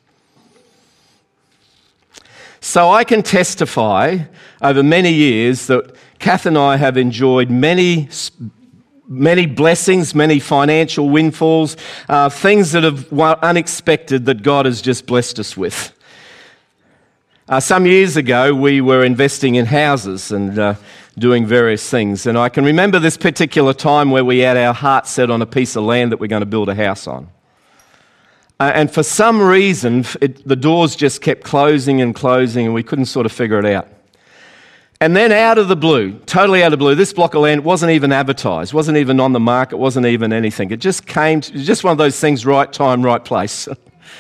So 2.67 2.91
I 2.91 3.05
can 3.05 3.23
testify 3.23 4.19
over 4.61 4.83
many 4.83 5.13
years 5.13 5.69
that 5.69 5.95
Kath 6.19 6.47
and 6.47 6.59
I 6.59 6.77
have 6.77 6.97
enjoyed 6.97 7.49
many, 7.49 8.09
many 9.07 9.47
blessings, 9.47 10.17
many 10.17 10.41
financial 10.41 11.09
windfalls, 11.09 11.77
uh, 12.09 12.29
things 12.29 12.73
that 12.73 12.83
have 12.83 13.13
unexpected 13.13 14.27
that 14.27 14.43
God 14.43 14.67
has 14.67 14.83
just 14.83 15.07
blessed 15.07 15.39
us 15.39 15.57
with. 15.57 15.97
Uh, 17.49 17.61
some 17.61 17.87
years 17.87 18.17
ago, 18.17 18.53
we 18.53 18.81
were 18.81 19.05
investing 19.05 19.55
in 19.55 19.67
houses 19.67 20.33
and 20.33 20.59
uh, 20.59 20.75
doing 21.17 21.47
various 21.47 21.89
things. 21.89 22.27
And 22.27 22.37
I 22.37 22.49
can 22.49 22.65
remember 22.65 22.99
this 22.99 23.17
particular 23.17 23.75
time 23.75 24.11
where 24.11 24.25
we 24.25 24.41
had 24.41 24.57
our 24.57 24.75
heart 24.75 25.07
set 25.07 25.31
on 25.31 25.41
a 25.41 25.47
piece 25.47 25.77
of 25.77 25.85
land 25.85 26.11
that 26.11 26.19
we're 26.19 26.27
going 26.27 26.41
to 26.41 26.47
build 26.47 26.69
a 26.69 26.75
house 26.75 27.07
on. 27.07 27.29
Uh, 28.59 28.73
and 28.75 28.91
for 28.91 29.03
some 29.03 29.41
reason, 29.41 30.05
it, 30.21 30.47
the 30.49 30.57
doors 30.57 30.97
just 30.97 31.21
kept 31.21 31.45
closing 31.45 32.01
and 32.01 32.15
closing, 32.15 32.65
and 32.65 32.75
we 32.75 32.83
couldn't 32.83 33.07
sort 33.07 33.27
of 33.27 33.33
figure 33.33 33.59
it 33.59 33.67
out. 33.67 33.89
And 34.99 35.15
then 35.15 35.31
out 35.31 35.59
of 35.59 35.69
the 35.69 35.77
blue, 35.77 36.19
totally 36.21 36.63
out 36.63 36.69
of 36.69 36.71
the 36.71 36.77
blue, 36.79 36.95
this 36.95 37.13
block 37.13 37.35
of 37.35 37.43
land 37.43 37.65
wasn't 37.65 37.93
even 37.93 38.13
advertised, 38.13 38.73
wasn't 38.73 38.97
even 38.97 39.21
on 39.21 39.35
the 39.35 39.41
market, 39.41 39.77
wasn't 39.77 40.07
even 40.07 40.33
anything. 40.33 40.71
It 40.71 40.81
just 40.81 41.07
came, 41.07 41.43
to, 41.43 41.53
just 41.53 41.85
one 41.85 41.93
of 41.93 41.99
those 41.99 42.19
things, 42.19 42.47
right 42.47 42.73
time, 42.73 43.03
right 43.03 43.23
place. 43.23 43.69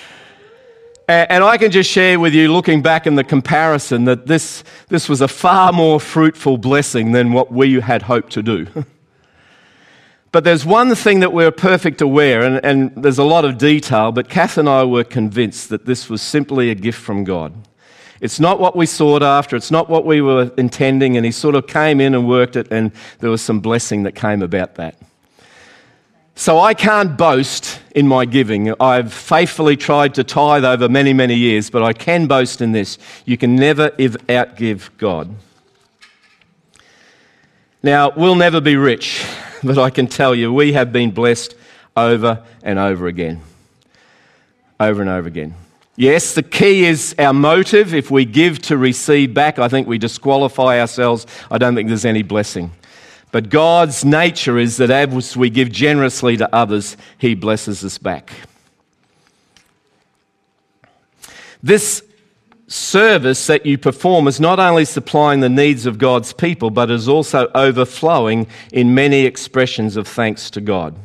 and 1.08 1.42
I 1.42 1.56
can 1.56 1.70
just 1.70 1.90
share 1.90 2.20
with 2.20 2.34
you, 2.34 2.52
looking 2.52 2.82
back 2.82 3.06
in 3.06 3.14
the 3.14 3.24
comparison, 3.24 4.04
that 4.04 4.26
this, 4.26 4.64
this 4.88 5.08
was 5.08 5.22
a 5.22 5.28
far 5.28 5.72
more 5.72 5.98
fruitful 5.98 6.58
blessing 6.58 7.12
than 7.12 7.32
what 7.32 7.50
we 7.50 7.80
had 7.80 8.02
hoped 8.02 8.32
to 8.32 8.42
do. 8.42 8.66
but 10.32 10.44
there's 10.44 10.66
one 10.66 10.94
thing 10.94 11.20
that 11.20 11.32
we're 11.32 11.50
perfect 11.50 12.00
aware, 12.00 12.42
and, 12.42 12.64
and 12.64 13.02
there's 13.02 13.18
a 13.18 13.24
lot 13.24 13.44
of 13.44 13.58
detail, 13.58 14.12
but 14.12 14.28
Kath 14.28 14.58
and 14.58 14.68
I 14.68 14.84
were 14.84 15.04
convinced 15.04 15.68
that 15.70 15.86
this 15.86 16.10
was 16.10 16.20
simply 16.20 16.70
a 16.70 16.74
gift 16.74 17.00
from 17.00 17.24
God. 17.24 17.54
It's 18.20 18.40
not 18.40 18.60
what 18.60 18.76
we 18.76 18.86
sought 18.86 19.22
after, 19.22 19.56
it's 19.56 19.70
not 19.70 19.88
what 19.88 20.04
we 20.04 20.20
were 20.20 20.50
intending, 20.56 21.16
and 21.16 21.24
he 21.24 21.32
sort 21.32 21.54
of 21.54 21.66
came 21.66 22.00
in 22.00 22.14
and 22.14 22.28
worked 22.28 22.56
it, 22.56 22.68
and 22.70 22.92
there 23.20 23.30
was 23.30 23.42
some 23.42 23.60
blessing 23.60 24.02
that 24.04 24.12
came 24.12 24.42
about 24.42 24.74
that. 24.76 24.96
So 26.38 26.60
I 26.60 26.74
can't 26.74 27.16
boast 27.16 27.80
in 27.94 28.06
my 28.06 28.26
giving. 28.26 28.74
I've 28.78 29.10
faithfully 29.10 29.74
tried 29.74 30.14
to 30.16 30.24
tithe 30.24 30.66
over 30.66 30.86
many, 30.86 31.14
many 31.14 31.34
years, 31.34 31.70
but 31.70 31.82
I 31.82 31.94
can 31.94 32.26
boast 32.26 32.60
in 32.60 32.72
this. 32.72 32.98
You 33.24 33.38
can 33.38 33.56
never 33.56 33.88
outgive 33.90 34.90
God. 34.98 35.34
Now, 37.82 38.12
we'll 38.14 38.34
never 38.34 38.60
be 38.60 38.76
rich, 38.76 39.24
but 39.74 39.78
I 39.78 39.90
can 39.90 40.06
tell 40.06 40.34
you 40.34 40.52
we 40.52 40.74
have 40.74 40.92
been 40.92 41.10
blessed 41.10 41.54
over 41.96 42.44
and 42.62 42.78
over 42.78 43.06
again. 43.08 43.40
Over 44.78 45.00
and 45.00 45.10
over 45.10 45.26
again. 45.26 45.54
Yes, 45.96 46.34
the 46.34 46.42
key 46.42 46.84
is 46.84 47.14
our 47.18 47.32
motive. 47.32 47.94
If 47.94 48.10
we 48.10 48.26
give 48.26 48.60
to 48.62 48.76
receive 48.76 49.32
back, 49.32 49.58
I 49.58 49.68
think 49.68 49.88
we 49.88 49.96
disqualify 49.98 50.78
ourselves. 50.78 51.26
I 51.50 51.58
don't 51.58 51.74
think 51.74 51.88
there's 51.88 52.04
any 52.04 52.22
blessing. 52.22 52.70
But 53.32 53.48
God's 53.48 54.04
nature 54.04 54.58
is 54.58 54.76
that 54.76 54.90
as 54.90 55.36
we 55.36 55.50
give 55.50 55.72
generously 55.72 56.36
to 56.36 56.54
others, 56.54 56.96
He 57.18 57.34
blesses 57.34 57.82
us 57.82 57.98
back. 57.98 58.30
This 61.62 62.05
service 62.68 63.46
that 63.46 63.64
you 63.64 63.78
perform 63.78 64.26
is 64.26 64.40
not 64.40 64.58
only 64.58 64.84
supplying 64.84 65.40
the 65.40 65.48
needs 65.48 65.86
of 65.86 65.98
God's 65.98 66.32
people, 66.32 66.70
but 66.70 66.90
is 66.90 67.08
also 67.08 67.50
overflowing 67.54 68.46
in 68.72 68.94
many 68.94 69.20
expressions 69.20 69.96
of 69.96 70.08
thanks 70.08 70.50
to 70.50 70.60
God. 70.60 70.96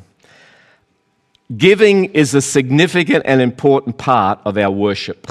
Giving 1.55 2.05
is 2.05 2.33
a 2.33 2.41
significant 2.41 3.25
and 3.25 3.41
important 3.41 3.97
part 3.97 4.39
of 4.45 4.57
our 4.57 4.71
worship. 4.71 5.27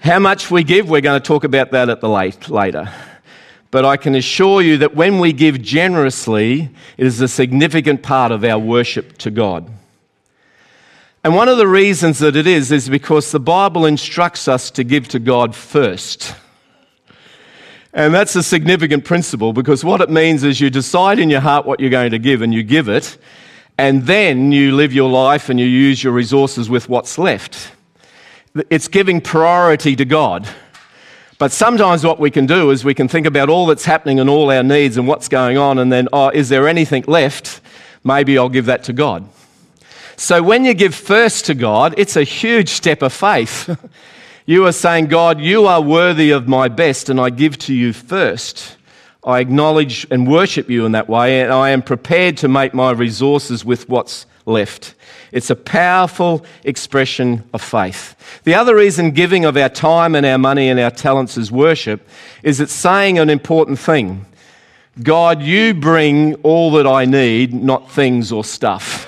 How 0.00 0.18
much 0.18 0.50
we 0.50 0.64
give, 0.64 0.88
we're 0.88 1.00
going 1.00 1.20
to 1.20 1.26
talk 1.26 1.44
about 1.44 1.70
that 1.70 1.88
at 1.88 2.00
the 2.00 2.08
late, 2.08 2.48
later. 2.48 2.92
But 3.70 3.84
I 3.84 3.96
can 3.96 4.14
assure 4.14 4.62
you 4.62 4.78
that 4.78 4.94
when 4.94 5.18
we 5.18 5.32
give 5.32 5.60
generously, 5.60 6.70
it 6.96 7.06
is 7.06 7.20
a 7.20 7.28
significant 7.28 8.02
part 8.02 8.32
of 8.32 8.44
our 8.44 8.58
worship 8.58 9.18
to 9.18 9.30
God. 9.30 9.70
And 11.24 11.34
one 11.34 11.48
of 11.48 11.58
the 11.58 11.66
reasons 11.66 12.20
that 12.20 12.36
it 12.36 12.46
is, 12.46 12.70
is 12.70 12.88
because 12.88 13.32
the 13.32 13.40
Bible 13.40 13.86
instructs 13.86 14.46
us 14.46 14.70
to 14.72 14.84
give 14.84 15.08
to 15.08 15.18
God 15.18 15.54
first. 15.54 16.34
And 17.92 18.14
that's 18.14 18.36
a 18.36 18.42
significant 18.42 19.04
principle 19.04 19.52
because 19.52 19.84
what 19.84 20.00
it 20.00 20.10
means 20.10 20.44
is 20.44 20.60
you 20.60 20.70
decide 20.70 21.18
in 21.18 21.30
your 21.30 21.40
heart 21.40 21.66
what 21.66 21.80
you're 21.80 21.90
going 21.90 22.12
to 22.12 22.18
give 22.18 22.42
and 22.42 22.54
you 22.54 22.62
give 22.62 22.88
it, 22.88 23.18
and 23.76 24.04
then 24.06 24.52
you 24.52 24.74
live 24.74 24.92
your 24.92 25.10
life 25.10 25.48
and 25.48 25.58
you 25.58 25.66
use 25.66 26.02
your 26.04 26.12
resources 26.12 26.70
with 26.70 26.88
what's 26.88 27.18
left. 27.18 27.72
It's 28.70 28.88
giving 28.88 29.20
priority 29.20 29.96
to 29.96 30.04
God. 30.04 30.48
But 31.38 31.52
sometimes 31.52 32.04
what 32.04 32.18
we 32.18 32.30
can 32.30 32.46
do 32.46 32.70
is 32.70 32.84
we 32.84 32.94
can 32.94 33.08
think 33.08 33.26
about 33.26 33.48
all 33.48 33.66
that's 33.66 33.84
happening 33.84 34.18
and 34.18 34.28
all 34.28 34.50
our 34.50 34.62
needs 34.62 34.96
and 34.96 35.06
what's 35.06 35.28
going 35.28 35.56
on, 35.56 35.78
and 35.78 35.92
then, 35.92 36.08
oh, 36.12 36.30
is 36.30 36.48
there 36.48 36.68
anything 36.68 37.04
left? 37.06 37.60
Maybe 38.04 38.36
I'll 38.36 38.48
give 38.48 38.66
that 38.66 38.84
to 38.84 38.92
God. 38.92 39.28
So 40.20 40.42
when 40.42 40.64
you 40.64 40.74
give 40.74 40.96
first 40.96 41.46
to 41.46 41.54
God, 41.54 41.94
it's 41.96 42.16
a 42.16 42.24
huge 42.24 42.70
step 42.70 43.02
of 43.02 43.12
faith. 43.12 43.70
you 44.46 44.66
are 44.66 44.72
saying, 44.72 45.06
God, 45.06 45.40
you 45.40 45.68
are 45.68 45.80
worthy 45.80 46.32
of 46.32 46.48
my 46.48 46.66
best, 46.66 47.08
and 47.08 47.20
I 47.20 47.30
give 47.30 47.56
to 47.58 47.72
you 47.72 47.92
first. 47.92 48.76
I 49.22 49.38
acknowledge 49.38 50.08
and 50.10 50.26
worship 50.26 50.68
you 50.68 50.84
in 50.86 50.92
that 50.92 51.08
way, 51.08 51.40
and 51.40 51.52
I 51.52 51.70
am 51.70 51.82
prepared 51.82 52.36
to 52.38 52.48
make 52.48 52.74
my 52.74 52.90
resources 52.90 53.64
with 53.64 53.88
what's 53.88 54.26
left. 54.44 54.96
It's 55.30 55.50
a 55.50 55.56
powerful 55.56 56.44
expression 56.64 57.48
of 57.54 57.62
faith. 57.62 58.16
The 58.42 58.54
other 58.54 58.74
reason 58.74 59.12
giving 59.12 59.44
of 59.44 59.56
our 59.56 59.68
time 59.68 60.16
and 60.16 60.26
our 60.26 60.38
money 60.38 60.68
and 60.68 60.80
our 60.80 60.90
talents 60.90 61.38
is 61.38 61.52
worship 61.52 62.08
is 62.42 62.58
it's 62.58 62.72
saying 62.72 63.20
an 63.20 63.30
important 63.30 63.78
thing 63.78 64.26
God, 65.00 65.42
you 65.42 65.74
bring 65.74 66.34
all 66.42 66.72
that 66.72 66.88
I 66.88 67.04
need, 67.04 67.54
not 67.54 67.88
things 67.88 68.32
or 68.32 68.42
stuff. 68.42 69.07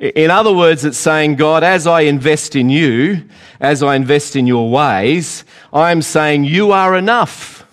In 0.00 0.30
other 0.30 0.52
words, 0.52 0.86
it's 0.86 0.96
saying, 0.96 1.36
God, 1.36 1.62
as 1.62 1.86
I 1.86 2.02
invest 2.02 2.56
in 2.56 2.70
you, 2.70 3.22
as 3.60 3.82
I 3.82 3.96
invest 3.96 4.34
in 4.34 4.46
your 4.46 4.70
ways, 4.70 5.44
I'm 5.74 6.00
saying 6.00 6.44
you 6.44 6.72
are 6.72 6.96
enough. 6.96 7.66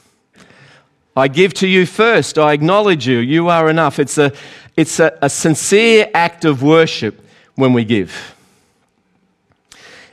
I 1.15 1.29
give 1.29 1.53
to 1.55 1.67
you 1.67 1.85
first. 1.85 2.37
I 2.37 2.51
acknowledge 2.51 3.07
you. 3.07 3.19
You 3.19 3.47
are 3.47 3.69
enough. 3.69 3.97
It's 3.97 4.17
a, 4.17 4.33
it's 4.75 4.99
a, 4.99 5.17
a 5.21 5.29
sincere 5.29 6.11
act 6.13 6.43
of 6.43 6.61
worship 6.61 7.25
when 7.55 7.71
we 7.71 7.85
give. 7.85 8.35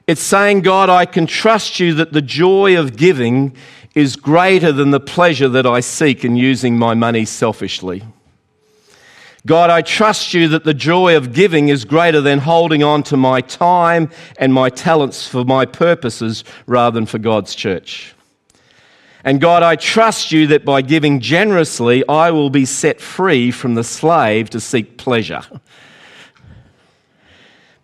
It's 0.06 0.22
saying, 0.22 0.60
God, 0.60 0.88
I 0.88 1.06
can 1.06 1.26
trust 1.26 1.80
you 1.80 1.94
that 1.94 2.12
the 2.12 2.22
joy 2.22 2.78
of 2.78 2.96
giving 2.96 3.56
is 3.96 4.14
greater 4.14 4.70
than 4.70 4.92
the 4.92 5.00
pleasure 5.00 5.48
that 5.48 5.66
I 5.66 5.80
seek 5.80 6.24
in 6.24 6.36
using 6.36 6.78
my 6.78 6.94
money 6.94 7.24
selfishly. 7.24 8.04
God, 9.46 9.68
I 9.68 9.82
trust 9.82 10.32
you 10.32 10.48
that 10.48 10.64
the 10.64 10.72
joy 10.72 11.16
of 11.16 11.34
giving 11.34 11.68
is 11.68 11.84
greater 11.84 12.22
than 12.22 12.38
holding 12.38 12.82
on 12.82 13.02
to 13.04 13.16
my 13.16 13.42
time 13.42 14.10
and 14.38 14.54
my 14.54 14.70
talents 14.70 15.28
for 15.28 15.44
my 15.44 15.66
purposes 15.66 16.44
rather 16.66 16.94
than 16.94 17.04
for 17.04 17.18
God's 17.18 17.54
church. 17.54 18.14
And 19.22 19.42
God, 19.42 19.62
I 19.62 19.76
trust 19.76 20.32
you 20.32 20.46
that 20.46 20.64
by 20.64 20.80
giving 20.80 21.20
generously, 21.20 22.06
I 22.08 22.30
will 22.30 22.50
be 22.50 22.64
set 22.64 23.00
free 23.00 23.50
from 23.50 23.74
the 23.74 23.84
slave 23.84 24.48
to 24.50 24.60
seek 24.60 24.96
pleasure. 24.96 25.42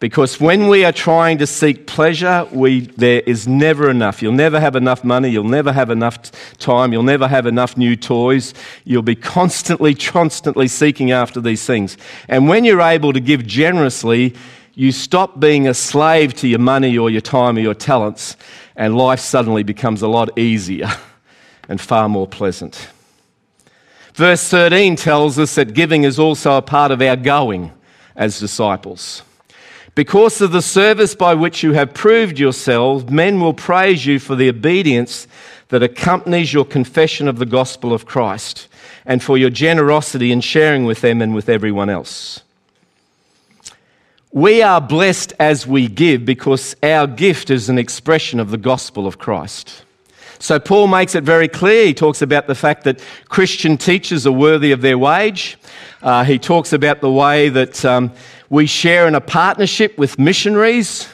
Because 0.00 0.40
when 0.40 0.68
we 0.68 0.82
are 0.86 0.92
trying 0.92 1.36
to 1.38 1.46
seek 1.46 1.86
pleasure, 1.86 2.48
we, 2.50 2.80
there 2.80 3.20
is 3.20 3.46
never 3.46 3.90
enough. 3.90 4.22
You'll 4.22 4.32
never 4.32 4.58
have 4.58 4.74
enough 4.74 5.04
money. 5.04 5.28
You'll 5.28 5.44
never 5.44 5.72
have 5.72 5.90
enough 5.90 6.32
time. 6.56 6.92
You'll 6.92 7.02
never 7.02 7.28
have 7.28 7.44
enough 7.44 7.76
new 7.76 7.96
toys. 7.96 8.54
You'll 8.84 9.02
be 9.02 9.14
constantly, 9.14 9.94
constantly 9.94 10.68
seeking 10.68 11.10
after 11.10 11.38
these 11.38 11.66
things. 11.66 11.98
And 12.28 12.48
when 12.48 12.64
you're 12.64 12.80
able 12.80 13.12
to 13.12 13.20
give 13.20 13.46
generously, 13.46 14.34
you 14.74 14.90
stop 14.90 15.38
being 15.38 15.68
a 15.68 15.74
slave 15.74 16.32
to 16.36 16.48
your 16.48 16.60
money 16.60 16.96
or 16.96 17.10
your 17.10 17.20
time 17.20 17.58
or 17.58 17.60
your 17.60 17.74
talents, 17.74 18.38
and 18.76 18.96
life 18.96 19.20
suddenly 19.20 19.62
becomes 19.62 20.00
a 20.00 20.08
lot 20.08 20.38
easier. 20.38 20.88
and 21.68 21.78
far 21.80 22.08
more 22.08 22.26
pleasant. 22.26 22.88
Verse 24.14 24.48
13 24.48 24.96
tells 24.96 25.38
us 25.38 25.54
that 25.54 25.74
giving 25.74 26.04
is 26.04 26.18
also 26.18 26.56
a 26.56 26.62
part 26.62 26.90
of 26.90 27.02
our 27.02 27.16
going. 27.16 27.72
as 28.16 28.40
disciples. 28.40 29.22
Because 29.94 30.40
of 30.40 30.52
the 30.52 30.62
service 30.62 31.14
by 31.14 31.34
which 31.34 31.62
you 31.62 31.72
have 31.72 31.94
proved 31.94 32.38
yourselves, 32.38 33.10
men 33.10 33.40
will 33.40 33.54
praise 33.54 34.06
you 34.06 34.18
for 34.18 34.36
the 34.36 34.48
obedience 34.48 35.26
that 35.68 35.82
accompanies 35.82 36.52
your 36.52 36.64
confession 36.64 37.28
of 37.28 37.38
the 37.38 37.46
gospel 37.46 37.92
of 37.92 38.06
Christ 38.06 38.68
and 39.04 39.22
for 39.22 39.36
your 39.36 39.50
generosity 39.50 40.32
in 40.32 40.40
sharing 40.40 40.84
with 40.84 41.00
them 41.00 41.20
and 41.20 41.34
with 41.34 41.48
everyone 41.48 41.90
else. 41.90 42.42
We 44.32 44.62
are 44.62 44.80
blessed 44.80 45.32
as 45.40 45.66
we 45.66 45.88
give 45.88 46.24
because 46.24 46.76
our 46.84 47.08
gift 47.08 47.50
is 47.50 47.68
an 47.68 47.78
expression 47.78 48.38
of 48.38 48.50
the 48.50 48.58
gospel 48.58 49.06
of 49.06 49.18
Christ. 49.18 49.84
So, 50.42 50.58
Paul 50.58 50.88
makes 50.88 51.14
it 51.14 51.22
very 51.22 51.48
clear. 51.48 51.84
He 51.84 51.92
talks 51.92 52.22
about 52.22 52.46
the 52.46 52.54
fact 52.54 52.84
that 52.84 53.04
Christian 53.28 53.76
teachers 53.76 54.26
are 54.26 54.32
worthy 54.32 54.72
of 54.72 54.80
their 54.80 54.96
wage. 54.96 55.58
Uh, 56.00 56.24
he 56.24 56.38
talks 56.38 56.72
about 56.72 57.02
the 57.02 57.12
way 57.12 57.50
that 57.50 57.84
um, 57.84 58.10
we 58.48 58.64
share 58.64 59.06
in 59.06 59.14
a 59.14 59.20
partnership 59.20 59.98
with 59.98 60.18
missionaries. 60.18 61.08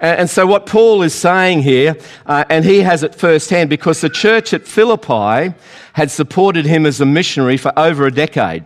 And, 0.00 0.28
so, 0.28 0.46
what 0.46 0.64
Paul 0.64 1.02
is 1.02 1.14
saying 1.14 1.62
here, 1.62 1.96
uh, 2.24 2.44
and 2.48 2.64
he 2.64 2.80
has 2.80 3.02
it 3.02 3.14
firsthand 3.14 3.68
because 3.68 4.00
the 4.00 4.08
church 4.08 4.54
at 4.54 4.66
Philippi 4.66 5.54
had 5.92 6.10
supported 6.10 6.64
him 6.64 6.86
as 6.86 6.98
a 7.00 7.06
missionary 7.06 7.58
for 7.58 7.78
over 7.78 8.06
a 8.06 8.10
decade. 8.10 8.64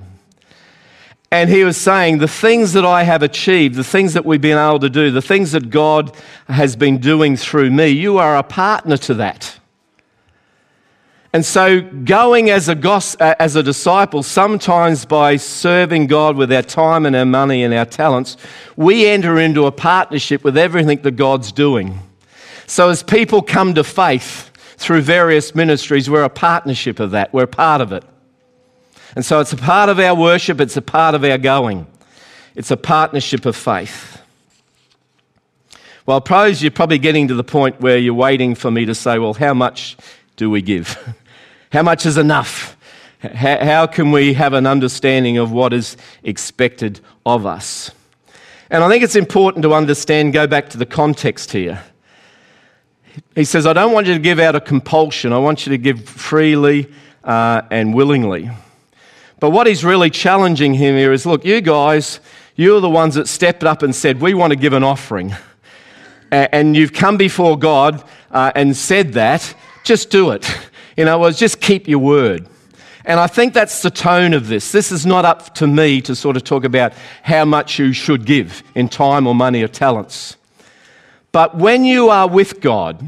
And 1.33 1.51
he 1.51 1.65
was 1.65 1.77
saying, 1.77 2.19
The 2.19 2.29
things 2.29 2.73
that 2.75 2.85
I 2.85 3.03
have 3.03 3.25
achieved, 3.25 3.75
the 3.75 3.85
things 3.85 4.15
that 4.15 4.25
we've 4.25 4.41
been 4.41 4.59
able 4.59 4.81
to 4.81 4.91
do, 4.91 5.11
the 5.11 5.23
things 5.23 5.51
that 5.53 5.71
God 5.71 6.17
has 6.47 6.77
been 6.77 6.99
doing 6.99 7.37
through 7.37 7.71
me, 7.71 7.89
you 7.89 8.19
are 8.19 8.37
a 8.37 8.45
partner 8.45 8.97
to 8.99 9.15
that. 9.15 9.60
And 11.33 11.47
so, 11.47 11.81
going 11.81 12.51
as 12.51 12.69
a, 12.69 12.77
uh, 12.77 13.35
as 13.39 13.55
a 13.55 13.63
disciple, 13.63 14.25
sometimes 14.25 15.05
by 15.05 15.37
serving 15.37 16.09
God 16.09 16.37
with 16.37 16.53
our 16.53 16.63
time 16.63 17.07
and 17.07 17.15
our 17.15 17.25
money 17.25 17.63
and 17.63 17.73
our 17.73 17.85
talents, 17.85 18.37
we 18.77 19.07
enter 19.07 19.39
into 19.39 19.67
a 19.67 19.71
partnership 19.71 20.43
with 20.43 20.59
everything 20.59 21.03
that 21.03 21.13
God's 21.13 21.53
doing. 21.53 22.01
So, 22.67 22.89
as 22.89 23.05
people 23.05 23.43
come 23.43 23.75
to 23.75 23.85
faith 23.85 24.51
through 24.77 25.03
various 25.03 25.55
ministries, 25.55 26.11
we're 26.11 26.25
a 26.25 26.29
partnership 26.29 26.99
of 26.99 27.13
that, 27.13 27.33
we're 27.33 27.47
part 27.47 27.81
of 27.81 27.93
it. 27.93 28.03
And 29.15 29.25
so, 29.25 29.39
it's 29.39 29.53
a 29.53 29.57
part 29.57 29.89
of 29.89 30.01
our 30.01 30.17
worship, 30.17 30.61
it's 30.61 30.77
a 30.77 30.83
part 30.83 31.15
of 31.15 31.23
our 31.23 31.39
going, 31.39 31.87
it's 32.57 32.73
a 32.73 32.77
partnership 32.77 33.47
of 33.47 33.55
faith. 33.55 34.21
Well, 36.07 36.17
I 36.17 36.21
suppose 36.21 36.61
you're 36.61 36.73
probably 36.73 36.99
getting 36.99 37.29
to 37.29 37.35
the 37.35 37.45
point 37.45 37.81
where 37.81 37.99
you're 37.99 38.15
waiting 38.15 38.57
for 38.57 38.69
me 38.69 38.85
to 38.87 38.97
say, 38.97 39.21
well, 39.21 39.35
how 39.35 39.55
much 39.55 39.97
do 40.35 40.51
we 40.51 40.61
give? 40.61 40.99
How 41.71 41.83
much 41.83 42.05
is 42.05 42.19
enough? 42.19 42.77
How 43.23 43.87
can 43.87 44.13
we 44.13 44.35
have 44.35 44.55
an 44.55 44.67
understanding 44.67 45.39
of 45.39 45.53
what 45.53 45.73
is 45.73 45.97
expected 46.23 47.01
of 47.25 47.47
us? 47.47 47.91
And 48.71 48.83
I 48.83 48.89
think 48.89 49.05
it's 49.05 49.17
important 49.17 49.63
to 49.65 49.75
understand, 49.75 50.33
go 50.33 50.47
back 50.47 50.71
to 50.71 50.79
the 50.79 50.87
context 50.87 51.53
here. 51.53 51.83
He 53.35 53.45
says, 53.45 53.67
I 53.67 53.73
don't 53.73 53.93
want 53.93 54.07
you 54.07 54.15
to 54.15 54.21
give 54.21 54.39
out 54.39 54.55
of 54.55 54.65
compulsion, 54.65 55.33
I 55.33 55.39
want 55.39 55.67
you 55.67 55.71
to 55.71 55.79
give 55.79 56.09
freely 56.09 56.91
uh, 57.25 57.63
and 57.71 57.95
willingly. 57.95 58.51
But 59.39 59.51
what 59.51 59.67
he's 59.67 59.85
really 59.85 60.11
challenging 60.11 60.75
him 60.75 60.97
here 60.97 61.13
is 61.13 61.27
look, 61.27 61.45
you 61.45 61.61
guys, 61.61 62.21
you're 62.57 62.81
the 62.81 62.91
ones 62.91 63.15
that 63.15 63.29
stepped 63.29 63.65
up 63.65 63.83
and 63.83 63.95
said, 63.95 64.21
We 64.21 64.35
want 64.35 64.53
to 64.53 64.57
give 64.57 64.73
an 64.73 64.85
offering. 64.85 65.35
And 66.31 66.77
you've 66.77 66.93
come 66.93 67.17
before 67.17 67.59
God 67.59 68.05
uh, 68.31 68.53
and 68.55 68.77
said 68.77 69.15
that, 69.15 69.55
just 69.83 70.11
do 70.11 70.31
it. 70.31 70.49
In 71.01 71.09
other 71.09 71.23
words, 71.23 71.39
just 71.39 71.63
keep 71.63 71.89
your 71.89 71.99
word. 71.99 72.47
And 73.07 73.19
I 73.19 73.27
think 73.27 73.55
that's 73.55 73.81
the 73.81 73.91
tone 73.91 74.35
of 74.35 74.49
this. 74.49 74.71
This 74.71 74.93
is 74.93 75.07
not 75.07 75.25
up 75.25 75.55
to 75.55 75.67
me 75.67 76.03
to 76.03 76.15
sort 76.15 76.37
of 76.37 76.45
talk 76.45 76.63
about 76.65 76.93
how 77.23 77.47
much 77.47 77.79
you 77.79 77.95
should 77.95 78.27
give 78.27 78.63
in 78.75 78.91
time 78.91 79.27
or 79.27 79.35
money 79.35 79.63
or 79.63 79.69
talents. 79.69 80.37
But 81.33 81.57
when 81.57 81.87
you 81.87 82.11
are 82.11 82.29
with 82.29 82.61
God, 82.61 83.03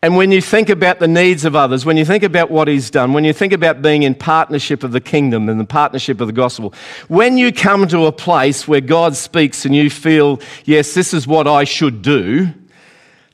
and 0.00 0.16
when 0.16 0.32
you 0.32 0.40
think 0.40 0.70
about 0.70 1.00
the 1.00 1.08
needs 1.08 1.44
of 1.44 1.54
others, 1.54 1.84
when 1.84 1.98
you 1.98 2.06
think 2.06 2.22
about 2.22 2.50
what 2.50 2.66
He's 2.66 2.88
done, 2.88 3.12
when 3.12 3.24
you 3.24 3.34
think 3.34 3.52
about 3.52 3.82
being 3.82 4.04
in 4.04 4.14
partnership 4.14 4.82
of 4.82 4.92
the 4.92 5.00
kingdom 5.00 5.50
and 5.50 5.60
the 5.60 5.66
partnership 5.66 6.22
of 6.22 6.28
the 6.28 6.32
gospel, 6.32 6.72
when 7.08 7.36
you 7.36 7.52
come 7.52 7.86
to 7.88 8.06
a 8.06 8.12
place 8.12 8.66
where 8.66 8.80
God 8.80 9.14
speaks 9.14 9.66
and 9.66 9.76
you 9.76 9.90
feel, 9.90 10.40
yes, 10.64 10.94
this 10.94 11.12
is 11.12 11.26
what 11.26 11.46
I 11.46 11.64
should 11.64 12.00
do, 12.00 12.48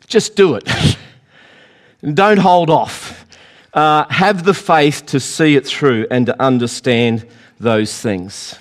just 0.09 0.35
do 0.35 0.57
it. 0.57 0.69
Don't 2.15 2.39
hold 2.39 2.71
off 2.71 3.24
uh, 3.75 4.07
have 4.09 4.45
the 4.45 4.55
faith 4.55 5.05
to 5.07 5.21
see 5.21 5.57
it 5.57 5.67
through 5.67 6.07
and 6.11 6.27
to 6.27 6.43
understand 6.43 7.27
those 7.59 8.01
things. 8.01 8.59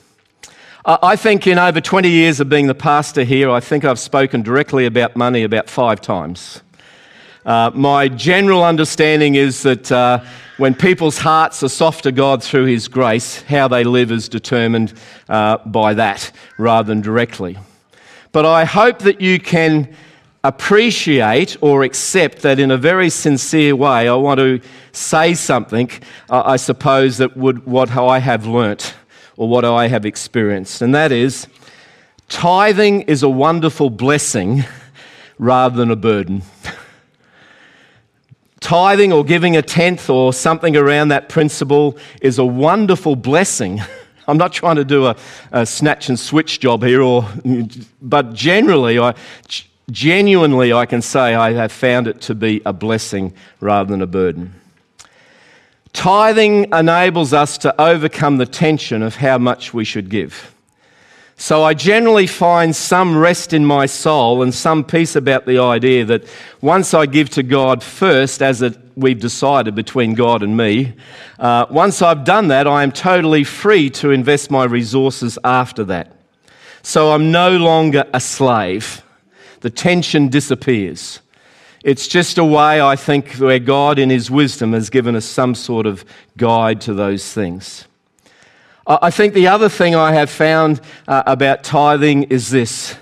I 0.86 1.16
think 1.16 1.48
in 1.48 1.58
over 1.58 1.80
20 1.80 2.10
years 2.10 2.42
of 2.42 2.50
being 2.50 2.68
the 2.68 2.76
pastor 2.76 3.24
here, 3.24 3.50
I 3.50 3.62
think 3.62 3.86
I've 3.86 4.00
spoken 4.00 4.42
directly 4.42 4.86
about 4.86 5.16
money 5.16 5.44
about 5.44 5.70
five 5.70 6.02
times. 6.02 6.62
Uh, 7.46 7.72
my 7.74 8.10
general 8.10 8.66
understanding 8.66 9.36
is 9.36 9.64
that 9.64 9.90
uh, 9.92 10.22
when 10.58 10.74
people's 10.74 11.18
hearts 11.18 11.64
are 11.64 11.70
soft 11.70 12.04
to 12.04 12.12
God 12.12 12.44
through 12.44 12.66
His 12.66 12.90
grace, 12.90 13.42
how 13.44 13.70
they 13.70 13.86
live 13.86 14.12
is 14.12 14.28
determined 14.28 14.94
uh, 15.30 15.58
by 15.60 15.94
that 15.94 16.32
rather 16.58 16.88
than 16.88 17.00
directly. 17.00 17.58
But 18.34 18.46
I 18.46 18.66
hope 18.66 19.00
that 19.00 19.22
you 19.22 19.40
can 19.40 19.96
appreciate 20.44 21.56
or 21.62 21.84
accept 21.84 22.42
that 22.42 22.60
in 22.60 22.70
a 22.70 22.78
very 22.78 23.10
sincere 23.10 23.76
way, 23.76 24.10
I 24.10 24.14
want 24.16 24.40
to 24.40 24.60
say 24.92 25.34
something, 25.34 25.90
uh, 26.30 26.44
I 26.46 26.58
suppose, 26.58 27.18
that 27.18 27.38
would 27.38 27.66
what 27.66 27.92
I 27.92 28.20
have 28.20 28.46
learnt 28.46 28.94
or 29.38 29.48
what 29.48 29.64
I 29.64 29.88
have 29.88 30.06
experienced. 30.06 30.82
And 30.82 30.94
that 30.94 31.12
is 31.12 31.48
tithing 32.28 33.04
is 33.04 33.24
a 33.24 33.30
wonderful 33.30 33.90
blessing 33.90 34.66
rather 35.40 35.78
than 35.78 35.92
a 35.92 35.96
burden. 35.96 36.44
tithing 38.60 39.14
or 39.14 39.24
giving 39.24 39.56
a 39.56 39.62
tenth 39.62 40.10
or 40.10 40.34
something 40.34 40.76
around 40.76 41.10
that 41.10 41.30
principle 41.30 41.98
is 42.22 42.38
a 42.38 42.46
wonderful 42.46 43.16
blessing. 43.16 43.82
I'm 44.28 44.38
not 44.38 44.54
trying 44.54 44.78
to 44.78 44.86
do 44.86 45.06
a, 45.06 45.16
a 45.52 45.66
snatch 45.66 46.10
and 46.10 46.18
switch 46.20 46.60
job 46.60 46.82
here, 46.82 47.02
or, 47.02 47.28
but 48.02 48.34
generally, 48.34 48.98
I, 48.98 49.16
genuinely, 49.92 50.74
I 50.74 50.86
can 50.86 51.02
say 51.02 51.36
I 51.36 51.54
have 51.54 51.72
found 51.72 52.08
it 52.08 52.22
to 52.22 52.36
be 52.36 52.62
a 52.66 52.74
blessing 52.74 53.34
rather 53.60 53.90
than 53.92 54.02
a 54.02 54.08
burden. 54.08 54.54
Tithing 55.94 56.74
enables 56.74 57.34
us 57.34 57.58
to 57.60 57.82
overcome 57.82 58.38
the 58.38 58.48
tension 58.48 59.04
of 59.04 59.16
how 59.16 59.38
much 59.38 59.74
we 59.74 59.86
should 59.86 60.10
give. 60.10 60.54
So 61.36 61.64
I 61.64 61.74
generally 61.74 62.28
find 62.28 62.76
some 62.76 63.18
rest 63.18 63.54
in 63.54 63.66
my 63.66 63.86
soul 63.86 64.44
and 64.44 64.54
some 64.54 64.84
peace 64.84 65.16
about 65.16 65.46
the 65.46 65.60
idea 65.60 66.06
that 66.06 66.24
once 66.62 66.94
I 66.94 67.06
give 67.06 67.30
to 67.32 67.44
God 67.44 67.84
first, 67.84 68.42
as 68.42 68.62
it, 68.62 68.78
we've 68.96 69.20
decided 69.20 69.76
between 69.76 70.14
God 70.14 70.42
and 70.42 70.56
me, 70.56 70.94
uh, 71.40 71.66
once 71.70 72.02
I've 72.02 72.24
done 72.24 72.48
that, 72.48 72.66
I 72.66 72.84
am 72.84 72.92
totally 72.92 73.44
free 73.44 73.90
to 73.92 74.12
invest 74.12 74.52
my 74.52 74.64
resources 74.64 75.38
after 75.44 75.84
that. 75.86 76.16
So 76.82 77.12
I'm 77.12 77.32
no 77.32 77.58
longer 77.58 78.06
a 78.14 78.20
slave 78.20 79.03
the 79.64 79.70
tension 79.70 80.28
disappears. 80.28 81.22
It's 81.86 82.06
just 82.06 82.38
a 82.38 82.44
way, 82.44 82.82
I 82.82 82.98
think, 82.98 83.36
where 83.36 83.60
God, 83.60 83.98
in 83.98 84.10
His 84.10 84.30
wisdom, 84.30 84.74
has 84.74 84.90
given 84.90 85.16
us 85.16 85.24
some 85.24 85.56
sort 85.56 85.86
of 85.86 86.04
guide 86.36 86.82
to 86.82 86.94
those 86.94 87.32
things. 87.32 87.86
I 88.86 89.10
think 89.10 89.34
the 89.34 89.48
other 89.48 89.70
thing 89.70 89.96
I 89.96 90.12
have 90.12 90.30
found 90.30 90.82
uh, 91.08 91.24
about 91.26 91.64
tithing 91.64 92.24
is 92.24 92.50
this 92.50 92.98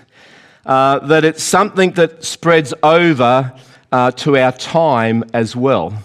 uh, 0.67 0.99
that 0.99 1.25
it's 1.25 1.41
something 1.41 1.93
that 1.93 2.23
spreads 2.23 2.75
over 2.83 3.51
uh, 3.91 4.11
to 4.11 4.37
our 4.37 4.51
time 4.51 5.23
as 5.33 5.55
well 5.55 5.95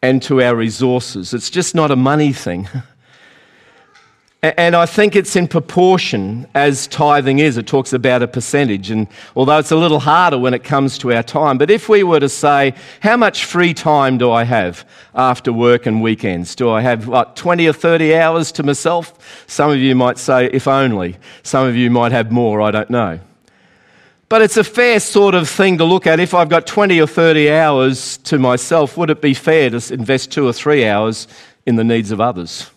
and 0.00 0.22
to 0.22 0.40
our 0.40 0.54
resources. 0.54 1.34
It's 1.34 1.50
just 1.50 1.74
not 1.74 1.90
a 1.90 1.96
money 1.96 2.32
thing. 2.32 2.68
And 4.40 4.76
I 4.76 4.86
think 4.86 5.16
it's 5.16 5.34
in 5.34 5.48
proportion 5.48 6.46
as 6.54 6.86
tithing 6.86 7.40
is. 7.40 7.56
It 7.56 7.66
talks 7.66 7.92
about 7.92 8.22
a 8.22 8.28
percentage. 8.28 8.88
And 8.88 9.08
although 9.34 9.58
it's 9.58 9.72
a 9.72 9.76
little 9.76 9.98
harder 9.98 10.38
when 10.38 10.54
it 10.54 10.62
comes 10.62 10.96
to 10.98 11.12
our 11.12 11.24
time, 11.24 11.58
but 11.58 11.72
if 11.72 11.88
we 11.88 12.04
were 12.04 12.20
to 12.20 12.28
say, 12.28 12.74
how 13.00 13.16
much 13.16 13.46
free 13.46 13.74
time 13.74 14.16
do 14.16 14.30
I 14.30 14.44
have 14.44 14.86
after 15.16 15.52
work 15.52 15.86
and 15.86 16.00
weekends? 16.00 16.54
Do 16.54 16.70
I 16.70 16.82
have 16.82 17.08
what, 17.08 17.34
20 17.34 17.66
or 17.66 17.72
30 17.72 18.14
hours 18.14 18.52
to 18.52 18.62
myself? 18.62 19.44
Some 19.48 19.72
of 19.72 19.78
you 19.78 19.96
might 19.96 20.18
say, 20.18 20.46
if 20.52 20.68
only. 20.68 21.16
Some 21.42 21.66
of 21.66 21.74
you 21.74 21.90
might 21.90 22.12
have 22.12 22.30
more, 22.30 22.62
I 22.62 22.70
don't 22.70 22.90
know. 22.90 23.18
But 24.28 24.42
it's 24.42 24.56
a 24.56 24.62
fair 24.62 25.00
sort 25.00 25.34
of 25.34 25.48
thing 25.48 25.78
to 25.78 25.84
look 25.84 26.06
at. 26.06 26.20
If 26.20 26.32
I've 26.32 26.48
got 26.48 26.64
20 26.64 27.00
or 27.00 27.08
30 27.08 27.50
hours 27.50 28.18
to 28.18 28.38
myself, 28.38 28.96
would 28.96 29.10
it 29.10 29.20
be 29.20 29.34
fair 29.34 29.70
to 29.70 29.92
invest 29.92 30.30
two 30.30 30.46
or 30.46 30.52
three 30.52 30.86
hours 30.86 31.26
in 31.66 31.74
the 31.74 31.84
needs 31.84 32.12
of 32.12 32.20
others? 32.20 32.70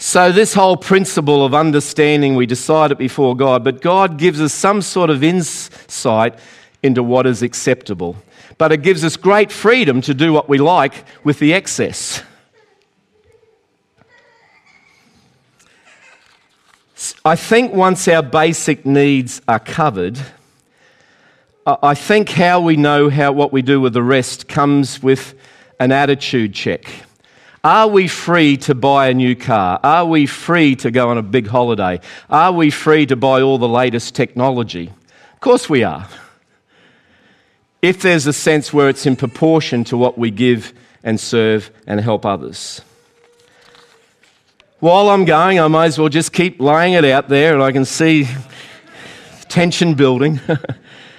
So, 0.00 0.30
this 0.30 0.54
whole 0.54 0.76
principle 0.76 1.44
of 1.44 1.54
understanding, 1.54 2.36
we 2.36 2.46
decide 2.46 2.92
it 2.92 2.98
before 2.98 3.36
God, 3.36 3.64
but 3.64 3.80
God 3.80 4.16
gives 4.16 4.40
us 4.40 4.54
some 4.54 4.80
sort 4.80 5.10
of 5.10 5.24
insight 5.24 6.38
into 6.84 7.02
what 7.02 7.26
is 7.26 7.42
acceptable. 7.42 8.14
But 8.58 8.70
it 8.70 8.82
gives 8.82 9.02
us 9.02 9.16
great 9.16 9.50
freedom 9.50 10.00
to 10.02 10.14
do 10.14 10.32
what 10.32 10.48
we 10.48 10.58
like 10.58 11.04
with 11.24 11.40
the 11.40 11.52
excess. 11.52 12.22
I 17.24 17.34
think 17.34 17.74
once 17.74 18.06
our 18.06 18.22
basic 18.22 18.86
needs 18.86 19.42
are 19.48 19.58
covered, 19.58 20.16
I 21.66 21.94
think 21.94 22.28
how 22.30 22.60
we 22.60 22.76
know 22.76 23.10
how 23.10 23.32
what 23.32 23.52
we 23.52 23.62
do 23.62 23.80
with 23.80 23.94
the 23.94 24.02
rest 24.04 24.46
comes 24.46 25.02
with 25.02 25.34
an 25.80 25.90
attitude 25.90 26.54
check. 26.54 27.07
Are 27.68 27.86
we 27.86 28.08
free 28.08 28.56
to 28.56 28.74
buy 28.74 29.08
a 29.08 29.12
new 29.12 29.36
car? 29.36 29.78
Are 29.82 30.06
we 30.06 30.24
free 30.24 30.74
to 30.76 30.90
go 30.90 31.10
on 31.10 31.18
a 31.18 31.22
big 31.22 31.46
holiday? 31.46 32.00
Are 32.30 32.50
we 32.50 32.70
free 32.70 33.04
to 33.04 33.14
buy 33.14 33.42
all 33.42 33.58
the 33.58 33.68
latest 33.68 34.14
technology? 34.14 34.90
Of 35.34 35.40
course 35.40 35.68
we 35.68 35.82
are. 35.84 36.08
If 37.82 38.00
there's 38.00 38.26
a 38.26 38.32
sense 38.32 38.72
where 38.72 38.88
it's 38.88 39.04
in 39.04 39.16
proportion 39.16 39.84
to 39.84 39.98
what 39.98 40.16
we 40.16 40.30
give 40.30 40.72
and 41.04 41.20
serve 41.20 41.70
and 41.86 42.00
help 42.00 42.24
others. 42.24 42.80
While 44.78 45.10
I'm 45.10 45.26
going, 45.26 45.60
I 45.60 45.68
might 45.68 45.88
as 45.88 45.98
well 45.98 46.08
just 46.08 46.32
keep 46.32 46.62
laying 46.62 46.94
it 46.94 47.04
out 47.04 47.28
there, 47.28 47.52
and 47.52 47.62
I 47.62 47.70
can 47.70 47.84
see 47.84 48.26
tension 49.50 49.92
building. 49.92 50.40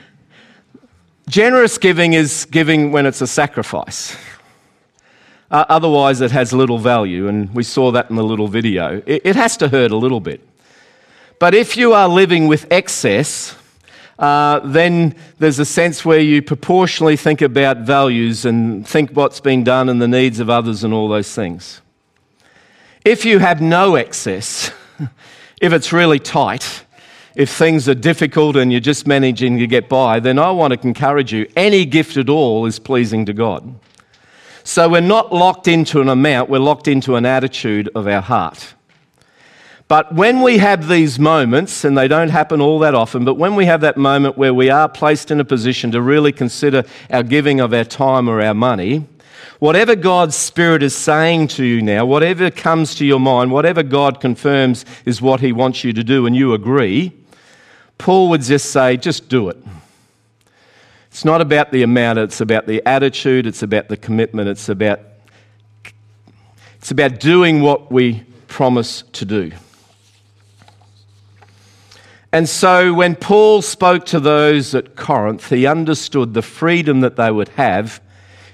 Generous 1.30 1.78
giving 1.78 2.14
is 2.14 2.46
giving 2.46 2.92
when 2.92 3.06
it's 3.06 3.22
a 3.22 3.28
sacrifice. 3.28 4.18
Uh, 5.52 5.66
otherwise, 5.70 6.22
it 6.22 6.32
has 6.32 6.54
little 6.54 6.78
value, 6.78 7.28
and 7.28 7.54
we 7.56 7.64
saw 7.64 7.92
that 7.92 8.10
in 8.10 8.16
the 8.16 8.24
little 8.24 8.48
video. 8.48 9.02
It, 9.06 9.22
it 9.26 9.36
has 9.36 9.58
to 9.58 9.70
hurt 9.70 9.92
a 9.92 9.98
little 9.98 10.20
bit. 10.20 10.48
But 11.40 11.56
if 11.56 11.76
you 11.76 11.94
are 11.94 12.08
living 12.08 12.48
with 12.48 12.68
excess, 12.72 13.56
uh, 14.20 14.60
then 14.60 15.16
there's 15.40 15.58
a 15.58 15.66
sense 15.66 16.04
where 16.04 16.20
you 16.20 16.42
proportionally 16.42 17.16
think 17.16 17.42
about 17.42 17.78
values 17.78 18.46
and 18.46 18.86
think 18.86 19.12
what's 19.12 19.40
being 19.40 19.64
done 19.64 19.90
and 19.90 20.02
the 20.02 20.08
needs 20.08 20.40
of 20.40 20.50
others 20.50 20.84
and 20.84 20.94
all 20.94 21.08
those 21.08 21.34
things. 21.34 21.82
If 23.06 23.24
you 23.24 23.40
have 23.40 23.62
no 23.62 23.96
excess, 23.96 24.72
if 25.62 25.72
it's 25.72 25.94
really 25.94 26.20
tight, 26.20 26.84
if 27.36 27.50
things 27.50 27.88
are 27.88 27.96
difficult 27.96 28.58
and 28.58 28.72
you're 28.72 28.82
just 28.82 29.08
managing 29.08 29.58
to 29.60 29.68
get 29.68 29.88
by, 29.88 30.20
then 30.20 30.38
I 30.38 30.52
want 30.52 30.74
to 30.74 30.88
encourage 30.88 31.32
you 31.32 31.50
any 31.56 31.86
gift 31.86 32.18
at 32.18 32.28
all 32.28 32.66
is 32.66 32.78
pleasing 32.78 33.26
to 33.26 33.34
God. 33.34 33.74
So 34.70 34.88
we're 34.88 35.02
not 35.02 35.34
locked 35.34 35.68
into 35.68 36.00
an 36.00 36.10
amount, 36.10 36.48
we're 36.48 36.60
locked 36.60 36.88
into 36.88 37.16
an 37.16 37.26
attitude 37.26 37.90
of 37.96 38.06
our 38.06 38.22
heart. 38.22 38.76
But 39.88 40.14
when 40.14 40.44
we 40.44 40.60
have 40.60 40.88
these 40.88 41.18
moments, 41.18 41.84
and 41.84 41.98
they 41.98 42.08
don't 42.08 42.30
happen 42.30 42.62
all 42.62 42.78
that 42.78 42.94
often, 42.94 43.26
but 43.26 43.34
when 43.34 43.56
we 43.56 43.66
have 43.66 43.82
that 43.82 43.98
moment 43.98 44.38
where 44.38 44.54
we 44.54 44.70
are 44.70 44.88
placed 44.88 45.32
in 45.32 45.40
a 45.40 45.44
position 45.44 45.90
to 45.94 46.04
really 46.04 46.32
consider 46.32 46.84
our 47.10 47.24
giving 47.24 47.60
of 47.60 47.74
our 47.74 47.84
time 47.84 48.30
or 48.30 48.44
our 48.44 48.54
money, 48.54 49.08
Whatever 49.58 49.96
God's 49.96 50.36
Spirit 50.36 50.84
is 50.84 50.96
saying 50.96 51.48
to 51.50 51.66
you 51.66 51.82
now, 51.82 52.06
whatever 52.06 52.50
comes 52.50 52.96
to 52.96 53.06
your 53.06 53.20
mind, 53.20 53.52
whatever 53.52 53.84
God 53.84 54.22
confirms 54.22 54.86
is 55.04 55.22
what 55.22 55.42
He 55.42 55.52
wants 55.52 55.84
you 55.84 55.92
to 55.94 56.04
do, 56.04 56.26
and 56.28 56.36
you 56.36 56.54
agree, 56.54 57.12
Paul 57.98 58.30
would 58.30 58.44
just 58.44 58.72
say, 58.72 58.96
just 58.96 59.28
do 59.28 59.50
it. 59.50 59.58
It's 61.12 61.26
not 61.26 61.42
about 61.42 61.72
the 61.72 61.84
amount, 61.84 62.20
it's 62.20 62.40
about 62.40 62.68
the 62.68 62.86
attitude, 62.88 63.48
it's 63.48 63.64
about 63.64 63.88
the 63.90 63.98
commitment, 63.98 64.48
it's 64.48 64.70
about, 64.70 65.02
it's 66.78 66.92
about 66.92 67.20
doing 67.20 67.62
what 67.62 67.92
we 67.92 68.24
promise 68.48 69.04
to 69.14 69.26
do. 69.26 69.52
And 72.32 72.48
so 72.48 72.94
when 72.94 73.16
Paul 73.16 73.64
spoke 73.64 74.06
to 74.08 74.20
those 74.20 74.76
at 74.76 74.96
Corinth, 74.96 75.50
he 75.50 75.66
understood 75.66 76.36
the 76.36 76.44
freedom 76.44 77.02
that 77.02 77.16
they 77.16 77.32
would 77.32 77.50
have 77.50 78.02